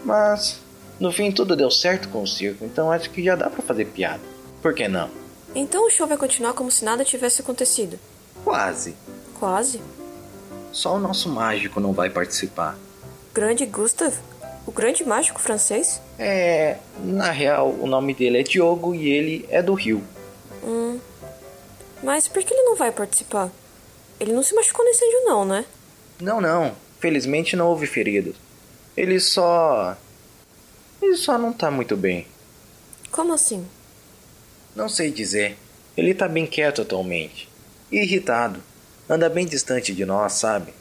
Mas, 0.04 0.60
no 1.00 1.10
fim, 1.10 1.32
tudo 1.32 1.56
deu 1.56 1.70
certo 1.70 2.08
com 2.08 2.22
o 2.22 2.26
circo, 2.26 2.64
então 2.64 2.90
acho 2.90 3.10
que 3.10 3.22
já 3.22 3.34
dá 3.34 3.48
para 3.48 3.62
fazer 3.62 3.86
piada. 3.86 4.20
Por 4.60 4.74
que 4.74 4.86
não? 4.86 5.21
Então 5.54 5.86
o 5.86 5.90
show 5.90 6.06
vai 6.06 6.16
continuar 6.16 6.54
como 6.54 6.70
se 6.70 6.84
nada 6.84 7.04
tivesse 7.04 7.42
acontecido. 7.42 7.98
Quase. 8.44 8.94
Quase. 9.38 9.80
Só 10.72 10.96
o 10.96 11.00
nosso 11.00 11.28
mágico 11.28 11.78
não 11.80 11.92
vai 11.92 12.08
participar. 12.08 12.78
Grande 13.34 13.66
Gustav? 13.66 14.14
O 14.66 14.72
grande 14.72 15.04
mágico 15.04 15.40
francês? 15.40 16.00
É. 16.18 16.78
Na 17.04 17.30
real, 17.30 17.70
o 17.70 17.86
nome 17.86 18.14
dele 18.14 18.38
é 18.38 18.42
Diogo 18.42 18.94
e 18.94 19.08
ele 19.10 19.46
é 19.50 19.60
do 19.62 19.74
Rio. 19.74 20.02
Hum. 20.64 20.98
Mas 22.02 22.28
por 22.28 22.42
que 22.42 22.54
ele 22.54 22.62
não 22.62 22.76
vai 22.76 22.90
participar? 22.90 23.50
Ele 24.18 24.32
não 24.32 24.42
se 24.42 24.54
machucou 24.54 24.84
no 24.84 24.90
incêndio, 24.90 25.24
não, 25.24 25.44
né? 25.44 25.64
Não, 26.20 26.40
não. 26.40 26.74
Felizmente 27.00 27.56
não 27.56 27.66
houve 27.66 27.86
feridos. 27.86 28.36
Ele 28.96 29.18
só. 29.18 29.96
Ele 31.00 31.16
só 31.16 31.36
não 31.36 31.52
tá 31.52 31.70
muito 31.70 31.96
bem. 31.96 32.26
Como 33.10 33.32
assim? 33.34 33.66
Não 34.74 34.88
sei 34.88 35.10
dizer. 35.10 35.56
Ele 35.96 36.14
tá 36.14 36.26
bem 36.26 36.46
quieto 36.46 36.82
atualmente. 36.82 37.48
E 37.90 37.98
irritado. 37.98 38.60
Anda 39.08 39.28
bem 39.28 39.46
distante 39.46 39.92
de 39.92 40.04
nós, 40.04 40.32
sabe? 40.32 40.72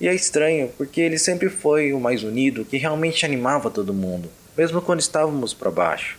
E 0.00 0.08
é 0.08 0.14
estranho, 0.14 0.70
porque 0.76 1.00
ele 1.00 1.18
sempre 1.18 1.48
foi 1.48 1.92
o 1.92 2.00
mais 2.00 2.22
unido, 2.22 2.64
que 2.64 2.76
realmente 2.76 3.24
animava 3.24 3.70
todo 3.70 3.92
mundo, 3.92 4.30
mesmo 4.56 4.80
quando 4.80 5.00
estávamos 5.00 5.52
para 5.52 5.70
baixo. 5.70 6.18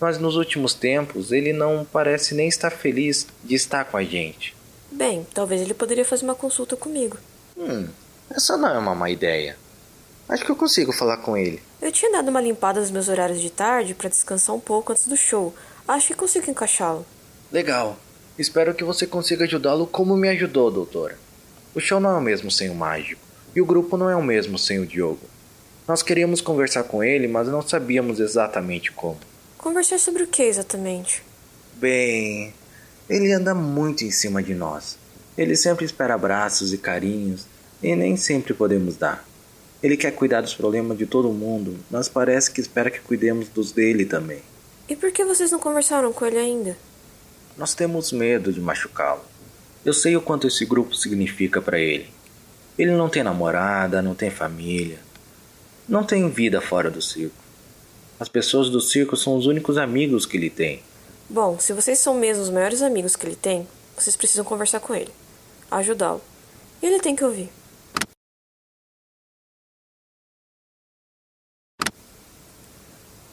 Mas 0.00 0.18
nos 0.18 0.36
últimos 0.36 0.74
tempos, 0.74 1.32
ele 1.32 1.52
não 1.52 1.86
parece 1.90 2.34
nem 2.34 2.48
estar 2.48 2.70
feliz 2.70 3.26
de 3.44 3.54
estar 3.54 3.84
com 3.84 3.96
a 3.96 4.04
gente. 4.04 4.54
Bem, 4.90 5.26
talvez 5.34 5.60
ele 5.60 5.74
poderia 5.74 6.04
fazer 6.04 6.24
uma 6.24 6.34
consulta 6.34 6.76
comigo. 6.76 7.18
Hum, 7.56 7.88
essa 8.30 8.56
não 8.56 8.74
é 8.74 8.78
uma 8.78 8.94
má 8.94 9.10
ideia. 9.10 9.56
Acho 10.28 10.44
que 10.44 10.50
eu 10.50 10.56
consigo 10.56 10.92
falar 10.92 11.18
com 11.18 11.36
ele. 11.36 11.62
Eu 11.80 11.92
tinha 11.92 12.12
dado 12.12 12.28
uma 12.28 12.40
limpada 12.40 12.80
nos 12.80 12.90
meus 12.90 13.08
horários 13.08 13.40
de 13.40 13.50
tarde 13.50 13.94
para 13.94 14.08
descansar 14.08 14.54
um 14.54 14.60
pouco 14.60 14.92
antes 14.92 15.06
do 15.06 15.16
show. 15.16 15.54
Acho 15.88 16.08
que 16.08 16.14
consigo 16.14 16.50
encaixá-lo. 16.50 17.06
Legal. 17.50 17.98
Espero 18.38 18.74
que 18.74 18.84
você 18.84 19.06
consiga 19.06 19.46
ajudá-lo 19.46 19.86
como 19.86 20.18
me 20.18 20.28
ajudou, 20.28 20.70
doutora. 20.70 21.18
O 21.74 21.80
show 21.80 21.98
não 21.98 22.10
é 22.10 22.18
o 22.18 22.20
mesmo 22.20 22.50
sem 22.50 22.68
o 22.68 22.74
mágico, 22.74 23.22
e 23.56 23.60
o 23.62 23.64
grupo 23.64 23.96
não 23.96 24.10
é 24.10 24.14
o 24.14 24.22
mesmo 24.22 24.58
sem 24.58 24.78
o 24.78 24.86
Diogo. 24.86 25.26
Nós 25.88 26.02
queríamos 26.02 26.42
conversar 26.42 26.82
com 26.84 27.02
ele, 27.02 27.26
mas 27.26 27.48
não 27.48 27.62
sabíamos 27.62 28.20
exatamente 28.20 28.92
como. 28.92 29.18
Conversar 29.56 29.98
sobre 29.98 30.22
o 30.22 30.26
que 30.26 30.42
exatamente? 30.42 31.22
Bem, 31.76 32.52
ele 33.08 33.32
anda 33.32 33.54
muito 33.54 34.04
em 34.04 34.10
cima 34.10 34.42
de 34.42 34.54
nós. 34.54 34.98
Ele 35.38 35.56
sempre 35.56 35.86
espera 35.86 36.14
abraços 36.14 36.74
e 36.74 36.76
carinhos, 36.76 37.46
e 37.82 37.96
nem 37.96 38.14
sempre 38.14 38.52
podemos 38.52 38.96
dar. 38.98 39.26
Ele 39.82 39.96
quer 39.96 40.10
cuidar 40.10 40.42
dos 40.42 40.54
problemas 40.54 40.98
de 40.98 41.06
todo 41.06 41.32
mundo, 41.32 41.78
mas 41.90 42.10
parece 42.10 42.50
que 42.50 42.60
espera 42.60 42.90
que 42.90 43.00
cuidemos 43.00 43.48
dos 43.48 43.72
dele 43.72 44.04
também. 44.04 44.42
E 44.88 44.96
por 44.96 45.12
que 45.12 45.24
vocês 45.24 45.50
não 45.50 45.58
conversaram 45.58 46.12
com 46.12 46.24
ele 46.24 46.38
ainda? 46.38 46.76
Nós 47.56 47.74
temos 47.74 48.10
medo 48.10 48.52
de 48.52 48.60
machucá-lo. 48.60 49.20
Eu 49.84 49.92
sei 49.92 50.16
o 50.16 50.22
quanto 50.22 50.46
esse 50.46 50.64
grupo 50.64 50.94
significa 50.94 51.60
para 51.60 51.78
ele. 51.78 52.08
Ele 52.78 52.92
não 52.92 53.08
tem 53.08 53.22
namorada, 53.22 54.00
não 54.00 54.14
tem 54.14 54.30
família, 54.30 54.98
não 55.88 56.04
tem 56.04 56.28
vida 56.30 56.60
fora 56.60 56.90
do 56.90 57.02
circo. 57.02 57.34
As 58.18 58.28
pessoas 58.28 58.70
do 58.70 58.80
circo 58.80 59.16
são 59.16 59.36
os 59.36 59.46
únicos 59.46 59.76
amigos 59.76 60.24
que 60.24 60.36
ele 60.36 60.50
tem. 60.50 60.82
Bom, 61.28 61.58
se 61.58 61.72
vocês 61.72 61.98
são 61.98 62.14
mesmo 62.14 62.42
os 62.42 62.50
maiores 62.50 62.80
amigos 62.80 63.14
que 63.14 63.26
ele 63.26 63.36
tem, 63.36 63.66
vocês 63.96 64.16
precisam 64.16 64.44
conversar 64.44 64.80
com 64.80 64.94
ele, 64.94 65.10
ajudá-lo. 65.70 66.22
E 66.80 66.86
ele 66.86 67.00
tem 67.00 67.14
que 67.14 67.24
ouvir. 67.24 67.50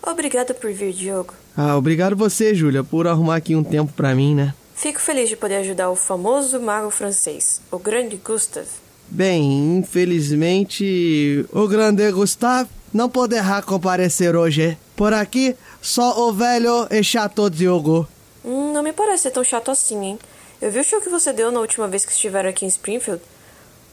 Obrigada 0.06 0.54
por 0.54 0.72
vir, 0.72 0.94
Diogo. 0.94 1.34
Ah, 1.58 1.76
obrigado 1.76 2.16
você, 2.16 2.54
Júlia, 2.54 2.84
por 2.84 3.08
arrumar 3.08 3.38
aqui 3.38 3.56
um 3.56 3.64
tempo 3.64 3.92
para 3.94 4.14
mim, 4.14 4.36
né? 4.36 4.54
Fico 4.76 5.00
feliz 5.00 5.30
de 5.30 5.36
poder 5.36 5.56
ajudar 5.58 5.90
o 5.90 5.96
famoso 5.96 6.60
mago 6.60 6.92
francês, 6.92 7.62
o 7.72 7.80
grande 7.80 8.18
Gustave. 8.18 8.68
Bem, 9.08 9.78
infelizmente, 9.78 11.46
o 11.52 11.68
grande 11.68 12.12
Gustave 12.12 12.70
não 12.94 13.10
poderá 13.10 13.62
comparecer 13.62 14.36
hoje. 14.36 14.78
Por 14.96 15.14
aqui, 15.14 15.56
só 15.82 16.28
o 16.28 16.34
velho 16.34 16.88
e 16.92 17.04
chato 17.04 17.50
Diogo. 17.50 18.08
Hum, 18.44 18.74
não 18.74 18.84
me 18.84 18.94
parece 18.94 19.32
tão 19.32 19.44
chato 19.44 19.72
assim, 19.72 20.04
hein? 20.04 20.20
Eu 20.62 20.72
vi 20.72 20.80
o 20.80 20.84
show 20.84 21.02
que 21.02 21.10
você 21.10 21.34
deu 21.34 21.52
na 21.52 21.60
última 21.60 21.88
vez 21.88 22.06
que 22.06 22.12
estiveram 22.12 22.50
aqui 22.50 22.66
em 22.66 22.70
Springfield. 22.70 23.22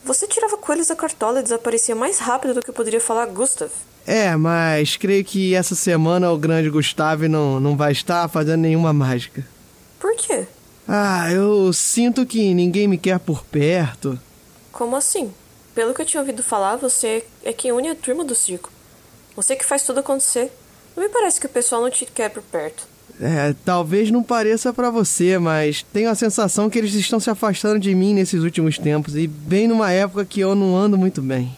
Você 0.04 0.26
tirava 0.26 0.56
coelhos 0.56 0.88
da 0.88 0.96
cartola 0.96 1.40
e 1.40 1.42
desaparecia 1.42 1.94
mais 1.94 2.18
rápido 2.18 2.54
do 2.54 2.62
que 2.62 2.72
poderia 2.72 3.00
falar 3.00 3.26
Gustav. 3.26 3.70
É, 4.04 4.34
mas 4.34 4.96
creio 4.96 5.24
que 5.24 5.54
essa 5.54 5.76
semana 5.76 6.32
o 6.32 6.38
grande 6.38 6.68
Gustavo 6.68 7.28
não, 7.28 7.60
não 7.60 7.76
vai 7.76 7.92
estar 7.92 8.28
fazendo 8.28 8.62
nenhuma 8.62 8.92
mágica. 8.92 9.46
Por 10.00 10.16
quê? 10.16 10.46
Ah, 10.88 11.30
eu 11.30 11.72
sinto 11.72 12.26
que 12.26 12.52
ninguém 12.52 12.88
me 12.88 12.98
quer 12.98 13.20
por 13.20 13.44
perto. 13.44 14.18
Como 14.72 14.96
assim? 14.96 15.32
Pelo 15.74 15.94
que 15.94 16.02
eu 16.02 16.06
tinha 16.06 16.20
ouvido 16.20 16.42
falar, 16.42 16.76
você 16.76 17.24
é 17.44 17.52
quem 17.52 17.70
une 17.70 17.88
a 17.88 17.94
turma 17.94 18.24
do 18.24 18.34
circo. 18.34 18.70
Você 19.36 19.54
que 19.54 19.64
faz 19.64 19.84
tudo 19.84 20.00
acontecer. 20.00 20.50
Não 20.96 21.02
me 21.04 21.08
parece 21.08 21.40
que 21.40 21.46
o 21.46 21.50
pessoal 21.50 21.80
não 21.80 21.90
te 21.90 22.04
quer 22.04 22.28
por 22.28 22.42
perto. 22.42 22.86
É, 23.20 23.54
talvez 23.64 24.10
não 24.10 24.22
pareça 24.22 24.72
para 24.72 24.90
você, 24.90 25.38
mas 25.38 25.84
tenho 25.92 26.10
a 26.10 26.14
sensação 26.14 26.68
que 26.68 26.78
eles 26.78 26.94
estão 26.94 27.20
se 27.20 27.30
afastando 27.30 27.78
de 27.78 27.94
mim 27.94 28.14
nesses 28.14 28.42
últimos 28.42 28.78
tempos 28.78 29.16
e 29.16 29.26
bem 29.26 29.68
numa 29.68 29.90
época 29.90 30.24
que 30.24 30.40
eu 30.40 30.54
não 30.54 30.76
ando 30.76 30.98
muito 30.98 31.22
bem. 31.22 31.56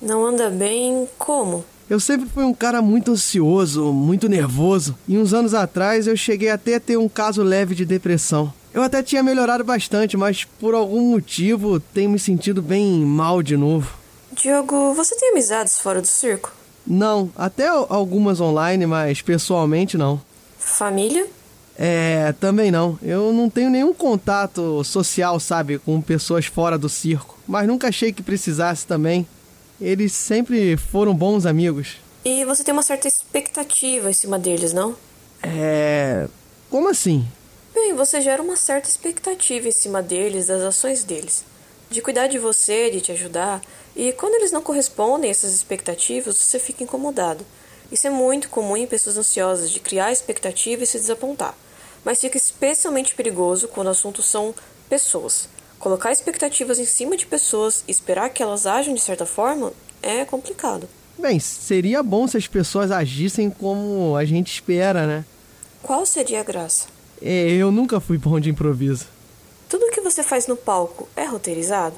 Não 0.00 0.26
anda 0.26 0.50
bem 0.50 1.08
como? 1.18 1.64
Eu 1.88 2.00
sempre 2.00 2.28
fui 2.28 2.42
um 2.42 2.52
cara 2.52 2.82
muito 2.82 3.12
ansioso, 3.12 3.92
muito 3.92 4.28
nervoso, 4.28 4.96
e 5.06 5.16
uns 5.16 5.32
anos 5.32 5.54
atrás 5.54 6.08
eu 6.08 6.16
cheguei 6.16 6.50
até 6.50 6.74
a 6.74 6.80
ter 6.80 6.96
um 6.96 7.08
caso 7.08 7.42
leve 7.44 7.74
de 7.76 7.84
depressão. 7.84 8.52
Eu 8.74 8.82
até 8.82 9.02
tinha 9.02 9.22
melhorado 9.22 9.62
bastante, 9.62 10.16
mas 10.16 10.44
por 10.44 10.74
algum 10.74 11.12
motivo 11.12 11.78
tenho 11.78 12.10
me 12.10 12.18
sentido 12.18 12.60
bem 12.60 13.04
mal 13.04 13.42
de 13.42 13.56
novo. 13.56 13.96
Diogo, 14.32 14.92
você 14.94 15.14
tem 15.16 15.30
amizades 15.30 15.78
fora 15.78 16.00
do 16.00 16.06
circo? 16.06 16.52
Não, 16.86 17.30
até 17.36 17.68
algumas 17.68 18.40
online, 18.40 18.84
mas 18.84 19.22
pessoalmente 19.22 19.96
não. 19.96 20.20
Família? 20.66 21.26
É, 21.78 22.34
também 22.40 22.70
não. 22.70 22.98
Eu 23.02 23.32
não 23.32 23.48
tenho 23.48 23.70
nenhum 23.70 23.94
contato 23.94 24.82
social, 24.82 25.38
sabe, 25.38 25.78
com 25.78 26.00
pessoas 26.00 26.46
fora 26.46 26.76
do 26.76 26.88
circo. 26.88 27.38
Mas 27.46 27.68
nunca 27.68 27.88
achei 27.88 28.12
que 28.12 28.22
precisasse 28.22 28.86
também. 28.86 29.26
Eles 29.80 30.12
sempre 30.12 30.76
foram 30.76 31.14
bons 31.14 31.46
amigos. 31.46 31.98
E 32.24 32.44
você 32.44 32.64
tem 32.64 32.72
uma 32.72 32.82
certa 32.82 33.06
expectativa 33.06 34.10
em 34.10 34.12
cima 34.12 34.38
deles, 34.38 34.72
não? 34.72 34.96
É. 35.42 36.26
Como 36.68 36.88
assim? 36.88 37.26
Bem, 37.72 37.94
você 37.94 38.20
gera 38.20 38.42
uma 38.42 38.56
certa 38.56 38.88
expectativa 38.88 39.68
em 39.68 39.72
cima 39.72 40.02
deles, 40.02 40.48
das 40.48 40.62
ações 40.62 41.04
deles. 41.04 41.44
De 41.88 42.02
cuidar 42.02 42.26
de 42.26 42.38
você, 42.38 42.90
de 42.90 43.00
te 43.00 43.12
ajudar. 43.12 43.60
E 43.94 44.12
quando 44.12 44.34
eles 44.34 44.50
não 44.50 44.62
correspondem 44.62 45.28
a 45.28 45.30
essas 45.30 45.54
expectativas, 45.54 46.36
você 46.36 46.58
fica 46.58 46.82
incomodado. 46.82 47.44
Isso 47.90 48.06
é 48.06 48.10
muito 48.10 48.48
comum 48.48 48.76
em 48.76 48.86
pessoas 48.86 49.16
ansiosas, 49.16 49.70
de 49.70 49.80
criar 49.80 50.12
expectativa 50.12 50.82
e 50.82 50.86
se 50.86 50.98
desapontar. 50.98 51.54
Mas 52.04 52.20
fica 52.20 52.36
especialmente 52.36 53.14
perigoso 53.14 53.68
quando 53.68 53.88
o 53.88 53.90
assunto 53.90 54.22
são 54.22 54.54
pessoas. 54.88 55.48
Colocar 55.78 56.10
expectativas 56.10 56.78
em 56.78 56.84
cima 56.84 57.16
de 57.16 57.26
pessoas 57.26 57.84
e 57.86 57.90
esperar 57.90 58.30
que 58.30 58.42
elas 58.42 58.66
ajam 58.66 58.94
de 58.94 59.00
certa 59.00 59.26
forma 59.26 59.72
é 60.02 60.24
complicado. 60.24 60.88
Bem, 61.18 61.40
seria 61.40 62.02
bom 62.02 62.26
se 62.26 62.36
as 62.36 62.46
pessoas 62.46 62.90
agissem 62.90 63.50
como 63.50 64.16
a 64.16 64.24
gente 64.24 64.52
espera, 64.52 65.06
né? 65.06 65.24
Qual 65.82 66.04
seria 66.04 66.40
a 66.40 66.44
graça? 66.44 66.88
É, 67.22 67.50
eu 67.50 67.70
nunca 67.70 68.00
fui 68.00 68.18
bom 68.18 68.38
de 68.38 68.50
improviso. 68.50 69.06
Tudo 69.68 69.90
que 69.90 70.00
você 70.00 70.22
faz 70.22 70.46
no 70.46 70.56
palco 70.56 71.08
é 71.16 71.24
roteirizado? 71.24 71.96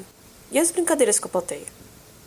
E 0.51 0.59
as 0.59 0.71
brincadeiras 0.71 1.19
com 1.19 1.29
a 1.29 1.31
plateia? 1.31 1.67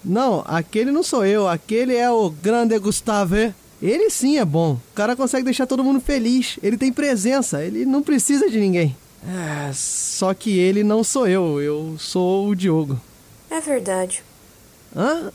Não, 0.04 0.44
aquele 0.48 0.92
não 0.92 1.04
sou 1.04 1.26
eu, 1.26 1.48
aquele 1.48 1.96
é 1.96 2.10
o 2.10 2.30
Grande 2.30 2.78
Gustave. 2.80 3.54
Ele 3.82 4.10
sim 4.10 4.38
é 4.38 4.46
bom. 4.46 4.74
O 4.74 4.96
cara 4.96 5.16
consegue 5.16 5.46
deixar 5.46 5.66
todo 5.66 5.84
mundo 5.84 6.00
feliz. 6.00 6.58
Ele 6.62 6.78
tem 6.78 6.92
presença, 6.92 7.64
ele 7.64 7.86
não 7.86 8.02
precisa 8.02 8.50
de 8.50 8.60
ninguém. 8.60 8.96
É, 9.24 9.72
só 9.74 10.34
que 10.34 10.58
ele 10.58 10.84
não 10.84 11.04
sou 11.04 11.28
eu, 11.28 11.62
eu 11.62 11.96
sou 12.00 12.48
o 12.48 12.56
Diogo. 12.56 13.00
É 13.50 13.60
verdade. 13.60 14.24
Hã? 14.96 15.32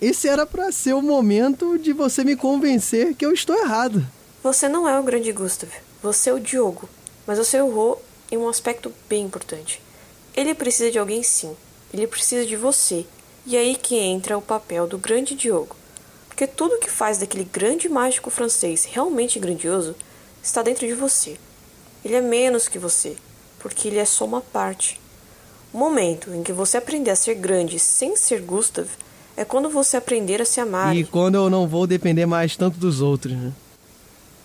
Esse 0.00 0.28
era 0.28 0.46
para 0.46 0.70
ser 0.70 0.94
o 0.94 1.02
momento 1.02 1.78
de 1.78 1.92
você 1.92 2.22
me 2.22 2.36
convencer 2.36 3.14
que 3.14 3.24
eu 3.24 3.32
estou 3.32 3.56
errado. 3.56 4.06
Você 4.42 4.68
não 4.68 4.88
é 4.88 4.98
o 4.98 5.02
grande 5.02 5.32
Gustav, 5.32 5.70
você 6.02 6.30
é 6.30 6.32
o 6.32 6.40
Diogo. 6.40 6.88
Mas 7.26 7.38
você 7.38 7.56
errou 7.56 8.00
em 8.30 8.36
um 8.36 8.48
aspecto 8.48 8.92
bem 9.08 9.24
importante. 9.24 9.82
Ele 10.36 10.54
precisa 10.54 10.90
de 10.90 10.98
alguém 10.98 11.22
sim. 11.22 11.56
Ele 11.92 12.06
precisa 12.06 12.46
de 12.46 12.56
você. 12.56 13.06
E 13.46 13.56
aí 13.56 13.76
que 13.76 13.96
entra 13.96 14.36
o 14.36 14.42
papel 14.42 14.88
do 14.88 14.98
grande 14.98 15.36
Diogo. 15.36 15.76
Porque 16.26 16.48
tudo 16.48 16.80
que 16.80 16.90
faz 16.90 17.18
daquele 17.18 17.44
grande 17.44 17.88
mágico 17.88 18.28
francês 18.28 18.84
realmente 18.84 19.38
grandioso 19.38 19.94
está 20.42 20.62
dentro 20.62 20.84
de 20.84 20.94
você. 20.94 21.38
Ele 22.04 22.16
é 22.16 22.20
menos 22.20 22.66
que 22.66 22.78
você, 22.78 23.16
porque 23.60 23.86
ele 23.86 23.98
é 23.98 24.04
só 24.04 24.24
uma 24.24 24.40
parte. 24.40 25.00
O 25.72 25.78
momento 25.78 26.34
em 26.34 26.42
que 26.42 26.52
você 26.52 26.76
aprender 26.76 27.10
a 27.10 27.16
ser 27.16 27.36
grande 27.36 27.78
sem 27.78 28.16
ser 28.16 28.42
Gustav 28.42 28.88
é 29.36 29.44
quando 29.44 29.70
você 29.70 29.96
aprender 29.96 30.42
a 30.42 30.44
se 30.44 30.60
amar. 30.60 30.96
E 30.96 31.04
quando 31.04 31.36
eu 31.36 31.48
não 31.48 31.68
vou 31.68 31.86
depender 31.86 32.26
mais 32.26 32.56
tanto 32.56 32.78
dos 32.78 33.00
outros, 33.00 33.34
né? 33.34 33.52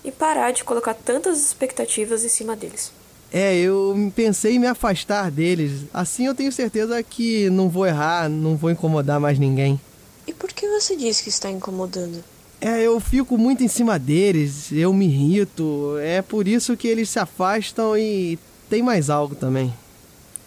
E 0.04 0.12
parar 0.12 0.52
de 0.52 0.64
colocar 0.64 0.94
tantas 0.94 1.40
expectativas 1.40 2.24
em 2.24 2.30
cima 2.30 2.56
deles. 2.56 2.92
É, 3.32 3.56
eu 3.56 4.12
pensei 4.14 4.56
em 4.56 4.60
me 4.60 4.68
afastar 4.68 5.32
deles. 5.32 5.86
Assim 5.94 6.26
eu 6.26 6.36
tenho 6.36 6.52
certeza 6.52 7.02
que 7.02 7.50
não 7.50 7.70
vou 7.70 7.86
errar, 7.86 8.30
não 8.30 8.58
vou 8.58 8.70
incomodar 8.70 9.20
mais 9.20 9.40
ninguém. 9.40 9.80
E 10.28 10.34
por 10.34 10.52
que 10.52 10.68
você 10.68 10.96
diz 10.96 11.22
que 11.22 11.30
está 11.30 11.50
incomodando? 11.50 12.24
É, 12.60 12.82
eu 12.82 13.00
fico 13.00 13.38
muito 13.38 13.64
em 13.64 13.68
cima 13.68 13.98
deles, 13.98 14.72
eu 14.72 14.94
me 14.94 15.06
irrito. 15.06 15.98
É 16.00 16.22
por 16.22 16.48
isso 16.48 16.76
que 16.78 16.88
eles 16.88 17.10
se 17.10 17.20
afastam 17.20 17.98
e 17.98 18.38
tem 18.70 18.84
mais 18.84 19.10
algo 19.10 19.34
também. 19.34 19.74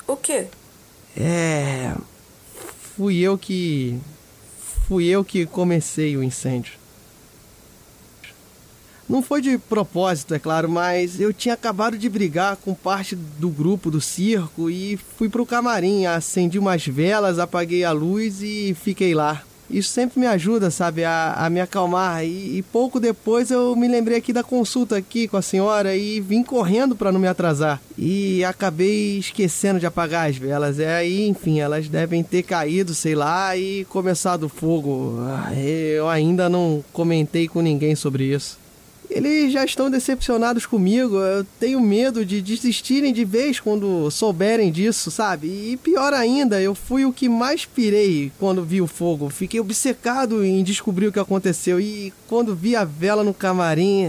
O 0.07 0.17
quê? 0.17 0.47
É. 1.17 1.93
Fui 2.97 3.19
eu 3.19 3.37
que. 3.37 3.99
Fui 4.87 5.07
eu 5.07 5.25
que 5.25 5.47
comecei 5.47 6.17
o 6.17 6.23
incêndio. 6.23 6.75
Não 9.09 9.23
foi 9.23 9.43
de 9.43 9.59
propósito, 9.59 10.35
é 10.35 10.39
claro, 10.39 10.69
mas 10.69 11.21
eu 11.21 11.33
tinha 11.33 11.55
acabado 11.55 11.99
de 11.99 12.09
brigar 12.09 12.57
com 12.57 12.75
parte 12.75 13.15
do 13.15 13.51
grupo 13.51 13.91
do 13.91 14.01
circo 14.01 14.71
e 14.71 14.99
fui 15.17 15.29
pro 15.29 15.45
camarim, 15.45 16.07
acendi 16.07 16.59
umas 16.59 16.87
velas, 16.87 17.39
apaguei 17.39 17.85
a 17.85 17.93
luz 17.93 18.43
e 18.43 18.75
fiquei 18.83 19.15
lá. 19.15 19.43
Isso 19.69 19.89
sempre 19.89 20.21
me 20.21 20.27
ajuda, 20.27 20.71
sabe, 20.71 21.05
a, 21.05 21.33
a 21.33 21.49
me 21.49 21.61
acalmar. 21.61 22.25
E, 22.25 22.59
e, 22.59 22.63
pouco 22.63 23.01
depois 23.01 23.51
eu 23.51 23.75
me 23.75 23.89
lembrei 23.89 24.19
aqui 24.19 24.33
da 24.33 24.43
consulta 24.43 24.97
aqui 24.97 25.27
com 25.27 25.37
a 25.37 25.43
senhora 25.43 25.97
e 25.97 26.21
vim 26.21 26.43
correndo 26.43 26.95
para 26.95 27.11
não 27.11 27.19
me 27.19 27.27
atrasar. 27.27 27.81
E 27.97 28.45
acabei 28.45 29.19
esquecendo 29.19 29.81
de 29.81 29.87
apagar 29.87 30.29
as 30.29 30.37
velas. 30.37 30.79
É 30.79 30.97
aí, 30.97 31.27
enfim, 31.27 31.61
elas 31.61 31.89
devem 31.89 32.23
ter 32.23 32.43
caído, 32.43 32.95
sei 32.95 33.15
lá, 33.15 33.57
e 33.57 33.85
começado 33.87 34.45
o 34.45 34.49
fogo. 34.49 35.17
Ah, 35.21 35.53
eu 35.55 36.09
ainda 36.09 36.49
não 36.49 36.85
comentei 36.93 37.49
com 37.49 37.63
ninguém 37.63 37.95
sobre 37.95 38.25
isso. 38.25 38.64
Eles 39.11 39.53
já 39.53 39.65
estão 39.65 39.91
decepcionados 39.91 40.67
comigo. 40.67 41.17
Eu 41.17 41.45
tenho 41.61 41.81
medo 41.81 42.25
de 42.25 42.41
desistirem 42.41 43.13
de 43.13 43.25
vez 43.25 43.61
quando 43.61 44.11
souberem 44.11 44.73
disso, 44.73 45.11
sabe? 45.11 45.47
E 45.47 45.77
pior 45.77 46.13
ainda, 46.13 46.61
eu 46.61 46.75
fui 46.75 47.05
o 47.05 47.13
que 47.13 47.29
mais 47.29 47.65
pirei 47.65 48.33
quando 48.39 48.65
vi 48.65 48.81
o 48.81 48.87
fogo. 48.87 49.29
Fiquei 49.29 49.61
obcecado 49.61 50.45
em 50.45 50.63
descobrir 50.63 51.07
o 51.07 51.13
que 51.13 51.21
aconteceu. 51.21 51.81
E 51.81 52.13
quando 52.29 52.55
vi 52.55 52.75
a 52.75 52.85
vela 52.85 53.23
no 53.23 53.35
camarim, 53.35 54.07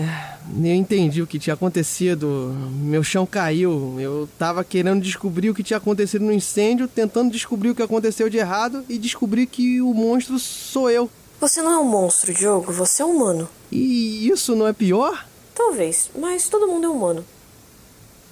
eu 0.58 0.76
entendi 0.76 1.22
o 1.22 1.28
que 1.28 1.40
tinha 1.40 1.54
acontecido. 1.54 2.56
Meu 2.82 3.04
chão 3.04 3.26
caiu. 3.26 4.00
Eu 4.00 4.30
tava 4.38 4.64
querendo 4.64 5.02
descobrir 5.02 5.50
o 5.50 5.56
que 5.56 5.64
tinha 5.64 5.78
acontecido 5.78 6.24
no 6.24 6.32
incêndio, 6.32 6.88
tentando 6.88 7.32
descobrir 7.32 7.70
o 7.70 7.76
que 7.76 7.84
aconteceu 7.84 8.30
de 8.30 8.38
errado 8.38 8.84
e 8.88 8.98
descobri 8.98 9.46
que 9.46 9.82
o 9.82 9.94
monstro 9.94 10.40
sou 10.40 10.90
eu. 10.90 11.10
Você 11.40 11.62
não 11.62 11.74
é 11.74 11.78
um 11.78 11.84
monstro, 11.84 12.34
Diogo, 12.34 12.72
você 12.72 13.02
é 13.02 13.06
humano. 13.06 13.48
E 13.76 14.30
isso 14.30 14.56
não 14.56 14.66
é 14.66 14.72
pior? 14.72 15.28
Talvez, 15.54 16.10
mas 16.16 16.48
todo 16.48 16.68
mundo 16.68 16.86
é 16.86 16.90
humano. 16.90 17.26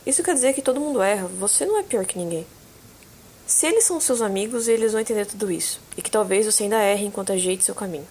Isso 0.06 0.24
quer 0.24 0.34
dizer 0.34 0.54
que 0.54 0.62
todo 0.62 0.80
mundo 0.80 1.02
erra, 1.02 1.28
você 1.38 1.66
não 1.66 1.78
é 1.78 1.84
pior 1.84 2.06
que 2.06 2.18
ninguém. 2.18 2.48
Se 3.46 3.68
eles 3.68 3.84
são 3.84 4.00
seus 4.00 4.22
amigos, 4.22 4.70
eles 4.70 4.94
vão 4.94 5.02
entender 5.02 5.26
tudo 5.26 5.52
isso, 5.52 5.82
e 5.98 6.02
que 6.02 6.10
talvez 6.10 6.46
você 6.46 6.64
ainda 6.64 6.82
erre 6.82 7.06
enquanto 7.06 7.34
ajeite 7.34 7.66
seu 7.66 7.76
caminho. 7.76 8.08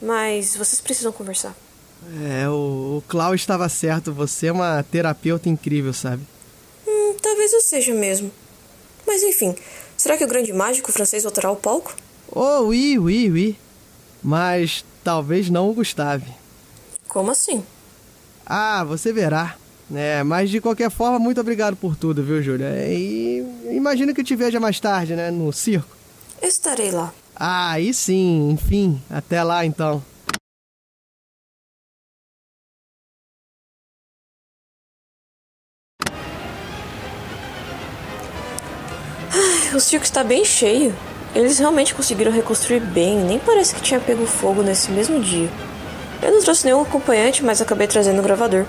Mas 0.00 0.56
vocês 0.56 0.80
precisam 0.80 1.10
conversar. 1.10 1.56
É, 2.30 2.48
o, 2.48 2.98
o 2.98 3.04
Clau 3.08 3.34
estava 3.34 3.68
certo, 3.68 4.12
você 4.12 4.46
é 4.46 4.52
uma 4.52 4.80
terapeuta 4.84 5.48
incrível, 5.48 5.92
sabe? 5.92 6.22
Hum, 6.86 7.16
talvez 7.20 7.52
eu 7.52 7.60
seja 7.62 7.92
mesmo. 7.92 8.30
Mas 9.04 9.24
enfim, 9.24 9.56
será 9.96 10.16
que 10.16 10.24
o 10.24 10.28
grande 10.28 10.52
mágico 10.52 10.92
francês 10.92 11.24
voltará 11.24 11.48
ao 11.48 11.56
palco? 11.56 11.96
Oh, 12.30 12.60
oui, 12.66 12.96
oui, 12.96 13.30
oui. 13.30 13.58
Mas 14.22 14.84
talvez 15.02 15.50
não 15.50 15.68
o 15.68 15.74
Gustave. 15.74 16.43
Como 17.14 17.30
assim? 17.30 17.64
Ah, 18.44 18.82
você 18.82 19.12
verá. 19.12 19.54
É, 19.94 20.24
mas 20.24 20.50
de 20.50 20.60
qualquer 20.60 20.90
forma, 20.90 21.16
muito 21.16 21.40
obrigado 21.40 21.76
por 21.76 21.94
tudo, 21.94 22.24
viu, 22.24 22.42
Júlia? 22.42 22.66
E 22.88 23.38
imagino 23.70 24.12
que 24.12 24.24
te 24.24 24.34
veja 24.34 24.58
mais 24.58 24.80
tarde, 24.80 25.14
né, 25.14 25.30
no 25.30 25.52
circo. 25.52 25.96
Estarei 26.42 26.90
lá. 26.90 27.14
Ah, 27.36 27.70
aí 27.70 27.94
sim, 27.94 28.50
enfim. 28.50 29.00
Até 29.08 29.44
lá 29.44 29.64
então. 29.64 30.02
Ai, 39.30 39.76
o 39.76 39.78
circo 39.78 40.04
está 40.04 40.24
bem 40.24 40.44
cheio. 40.44 40.92
Eles 41.32 41.60
realmente 41.60 41.94
conseguiram 41.94 42.32
reconstruir 42.32 42.80
bem, 42.80 43.18
nem 43.20 43.38
parece 43.38 43.72
que 43.72 43.82
tinha 43.82 44.00
pego 44.00 44.26
fogo 44.26 44.64
nesse 44.64 44.90
mesmo 44.90 45.20
dia. 45.20 45.48
Eu 46.24 46.32
não 46.32 46.40
trouxe 46.40 46.64
nenhum 46.64 46.80
acompanhante, 46.80 47.44
mas 47.44 47.60
acabei 47.60 47.86
trazendo 47.86 48.20
o 48.20 48.22
gravador. 48.22 48.64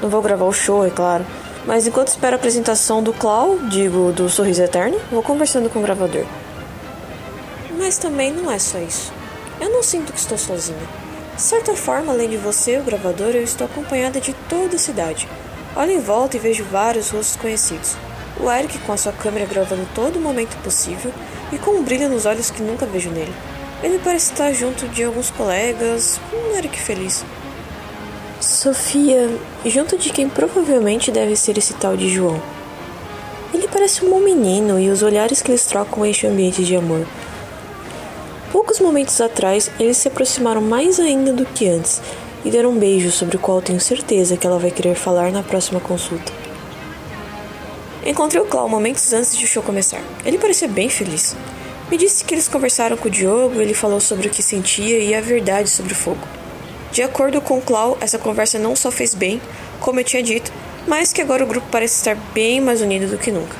Não 0.00 0.08
vou 0.08 0.22
gravar 0.22 0.44
o 0.44 0.52
show, 0.52 0.86
é 0.86 0.90
claro, 0.90 1.26
mas 1.66 1.88
enquanto 1.88 2.08
espero 2.08 2.36
a 2.36 2.38
apresentação 2.38 3.02
do 3.02 3.12
Clau, 3.12 3.58
digo, 3.68 4.12
do 4.12 4.28
Sorriso 4.28 4.62
Eterno, 4.62 5.00
vou 5.10 5.20
conversando 5.20 5.68
com 5.68 5.80
o 5.80 5.82
gravador. 5.82 6.24
Mas 7.76 7.98
também 7.98 8.30
não 8.30 8.48
é 8.48 8.60
só 8.60 8.78
isso. 8.78 9.12
Eu 9.60 9.70
não 9.70 9.82
sinto 9.82 10.12
que 10.12 10.20
estou 10.20 10.38
sozinha. 10.38 10.78
De 11.34 11.42
certa 11.42 11.74
forma, 11.74 12.12
além 12.12 12.28
de 12.28 12.36
você, 12.36 12.78
o 12.78 12.84
gravador, 12.84 13.30
eu 13.30 13.42
estou 13.42 13.66
acompanhada 13.66 14.20
de 14.20 14.32
toda 14.48 14.76
a 14.76 14.78
cidade. 14.78 15.28
Olho 15.74 15.90
em 15.90 16.00
volta 16.00 16.36
e 16.36 16.40
vejo 16.40 16.62
vários 16.70 17.10
rostos 17.10 17.34
conhecidos. 17.34 17.96
O 18.38 18.48
Eric 18.48 18.78
com 18.78 18.92
a 18.92 18.96
sua 18.96 19.12
câmera 19.12 19.46
gravando 19.46 19.88
todo 19.96 20.20
momento 20.20 20.56
possível 20.62 21.12
e 21.52 21.58
com 21.58 21.72
um 21.72 21.82
brilho 21.82 22.08
nos 22.08 22.24
olhos 22.24 22.52
que 22.52 22.62
nunca 22.62 22.86
vejo 22.86 23.10
nele. 23.10 23.34
Ele 23.82 23.98
parece 23.98 24.32
estar 24.32 24.52
junto 24.52 24.88
de 24.88 25.04
alguns 25.04 25.30
colegas, 25.30 26.20
um 26.32 26.56
Eric 26.56 26.78
feliz. 26.78 27.24
Sofia, 28.40 29.30
junto 29.64 29.96
de 29.96 30.10
quem 30.10 30.28
provavelmente 30.28 31.10
deve 31.10 31.36
ser 31.36 31.56
esse 31.58 31.74
tal 31.74 31.96
de 31.96 32.08
João. 32.08 32.40
Ele 33.52 33.68
parece 33.68 34.04
um 34.04 34.10
bom 34.10 34.20
menino 34.20 34.78
e 34.78 34.90
os 34.90 35.02
olhares 35.02 35.40
que 35.40 35.50
eles 35.50 35.64
trocam 35.66 36.04
enchem 36.04 36.28
o 36.28 36.32
ambiente 36.32 36.64
de 36.64 36.76
amor. 36.76 37.06
Poucos 38.50 38.80
momentos 38.80 39.20
atrás, 39.20 39.70
eles 39.78 39.96
se 39.96 40.08
aproximaram 40.08 40.60
mais 40.60 41.00
ainda 41.00 41.32
do 41.32 41.44
que 41.44 41.68
antes, 41.68 42.00
e 42.44 42.50
der 42.50 42.66
um 42.66 42.78
beijo 42.78 43.10
sobre 43.10 43.36
o 43.36 43.40
qual 43.40 43.62
tenho 43.62 43.80
certeza 43.80 44.36
que 44.36 44.46
ela 44.46 44.58
vai 44.58 44.70
querer 44.70 44.94
falar 44.94 45.32
na 45.32 45.42
próxima 45.42 45.80
consulta. 45.80 46.32
Encontrei 48.04 48.42
o 48.42 48.44
Clau 48.44 48.68
momentos 48.68 49.12
antes 49.12 49.36
de 49.36 49.44
o 49.44 49.48
show 49.48 49.62
começar. 49.62 50.00
Ele 50.26 50.36
parecia 50.36 50.68
bem 50.68 50.90
feliz. 50.90 51.34
Me 51.90 51.98
disse 51.98 52.24
que 52.24 52.34
eles 52.34 52.48
conversaram 52.48 52.96
com 52.96 53.08
o 53.08 53.10
Diogo, 53.10 53.60
ele 53.60 53.74
falou 53.74 54.00
sobre 54.00 54.28
o 54.28 54.30
que 54.30 54.42
sentia 54.42 54.98
e 54.98 55.14
a 55.14 55.20
verdade 55.20 55.68
sobre 55.68 55.92
o 55.92 55.96
fogo. 55.96 56.26
De 56.90 57.02
acordo 57.02 57.40
com 57.40 57.58
o 57.58 57.62
Clau, 57.62 57.98
essa 58.00 58.18
conversa 58.18 58.58
não 58.58 58.74
só 58.74 58.90
fez 58.90 59.14
bem, 59.14 59.40
como 59.80 60.00
eu 60.00 60.04
tinha 60.04 60.22
dito, 60.22 60.50
mas 60.86 61.12
que 61.12 61.20
agora 61.20 61.44
o 61.44 61.46
grupo 61.46 61.66
parece 61.70 61.96
estar 61.96 62.16
bem 62.32 62.60
mais 62.60 62.80
unido 62.80 63.10
do 63.10 63.18
que 63.18 63.30
nunca. 63.30 63.56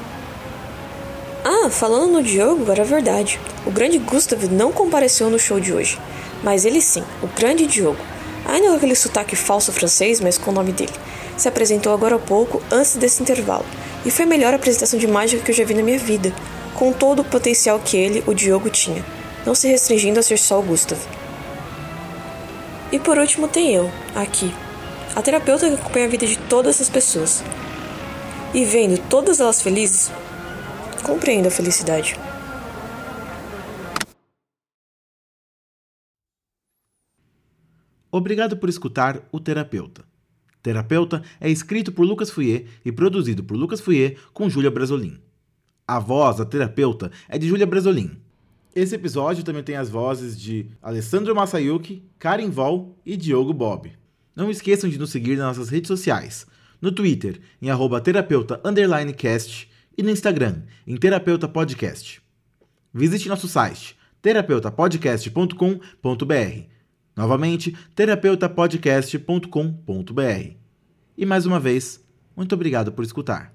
Ah, 1.44 1.68
falando 1.68 2.12
no 2.12 2.22
Diogo, 2.22 2.70
era 2.72 2.82
verdade. 2.82 3.38
O 3.66 3.70
grande 3.70 3.98
Gustav 3.98 4.42
não 4.44 4.72
compareceu 4.72 5.28
no 5.28 5.38
show 5.38 5.60
de 5.60 5.74
hoje, 5.74 5.98
mas 6.42 6.64
ele 6.64 6.80
sim, 6.80 7.04
o 7.22 7.26
grande 7.26 7.66
Diogo, 7.66 8.00
ainda 8.46 8.68
com 8.68 8.76
aquele 8.76 8.94
sotaque 8.94 9.36
falso 9.36 9.70
francês, 9.70 10.20
mas 10.20 10.38
com 10.38 10.50
o 10.50 10.54
nome 10.54 10.72
dele, 10.72 10.92
se 11.36 11.46
apresentou 11.46 11.92
agora 11.92 12.16
há 12.16 12.18
pouco, 12.18 12.62
antes 12.70 12.96
desse 12.96 13.22
intervalo, 13.22 13.66
e 14.06 14.10
foi 14.10 14.24
a 14.24 14.28
melhor 14.28 14.54
apresentação 14.54 14.98
de 14.98 15.06
mágica 15.06 15.42
que 15.42 15.50
eu 15.50 15.54
já 15.54 15.64
vi 15.64 15.74
na 15.74 15.82
minha 15.82 15.98
vida, 15.98 16.32
com 16.74 16.92
todo 16.92 17.22
o 17.22 17.24
potencial 17.24 17.78
que 17.78 17.96
ele, 17.96 18.22
o 18.26 18.34
Diogo, 18.34 18.68
tinha, 18.68 19.04
não 19.46 19.54
se 19.54 19.68
restringindo 19.68 20.18
a 20.18 20.22
ser 20.22 20.38
só 20.38 20.58
o 20.58 20.62
Gustav. 20.62 21.00
E 22.92 22.98
por 22.98 23.16
último 23.16 23.48
tem 23.48 23.74
eu, 23.74 23.90
aqui, 24.14 24.52
a 25.14 25.22
terapeuta 25.22 25.68
que 25.68 25.74
acompanha 25.74 26.06
a 26.06 26.08
vida 26.08 26.26
de 26.26 26.36
todas 26.36 26.76
essas 26.76 26.90
pessoas. 26.90 27.42
E 28.52 28.64
vendo 28.64 28.98
todas 29.08 29.40
elas 29.40 29.62
felizes, 29.62 30.10
compreendo 31.02 31.48
a 31.48 31.50
felicidade. 31.50 32.16
Obrigado 38.10 38.56
por 38.56 38.68
escutar 38.68 39.22
O 39.32 39.40
Terapeuta. 39.40 40.04
Terapeuta 40.62 41.22
é 41.40 41.50
escrito 41.50 41.90
por 41.90 42.06
Lucas 42.06 42.30
Fouier 42.30 42.66
e 42.84 42.92
produzido 42.92 43.42
por 43.42 43.56
Lucas 43.56 43.80
Fouier 43.80 44.16
com 44.32 44.48
Júlia 44.48 44.70
Brasolin. 44.70 45.20
A 45.86 45.98
voz 45.98 46.38
da 46.38 46.46
terapeuta 46.46 47.12
é 47.28 47.36
de 47.36 47.46
Júlia 47.46 47.66
Brasolin. 47.66 48.16
Esse 48.74 48.94
episódio 48.94 49.44
também 49.44 49.62
tem 49.62 49.76
as 49.76 49.90
vozes 49.90 50.40
de 50.40 50.70
Alessandro 50.82 51.34
Masayuki, 51.34 52.02
Karen 52.18 52.48
Vol 52.48 52.98
e 53.04 53.18
Diogo 53.18 53.52
Bob. 53.52 53.92
Não 54.34 54.50
esqueçam 54.50 54.88
de 54.88 54.98
nos 54.98 55.10
seguir 55.10 55.36
nas 55.36 55.58
nossas 55.58 55.68
redes 55.68 55.88
sociais, 55.88 56.46
no 56.80 56.90
Twitter 56.90 57.38
em 57.60 57.68
arroba 57.70 58.00
terapeuta 58.00 58.58
cast 59.16 59.70
e 59.96 60.02
no 60.02 60.10
Instagram 60.10 60.62
em 60.86 60.96
terapeuta 60.96 61.46
podcast. 61.46 62.22
Visite 62.92 63.28
nosso 63.28 63.46
site 63.46 63.96
terapeutapodcast.com.br. 64.22 66.62
Novamente, 67.14 67.76
terapeutapodcast.com.br. 67.94 70.56
E 71.16 71.24
mais 71.26 71.46
uma 71.46 71.60
vez, 71.60 72.02
muito 72.34 72.52
obrigado 72.54 72.90
por 72.90 73.04
escutar. 73.04 73.54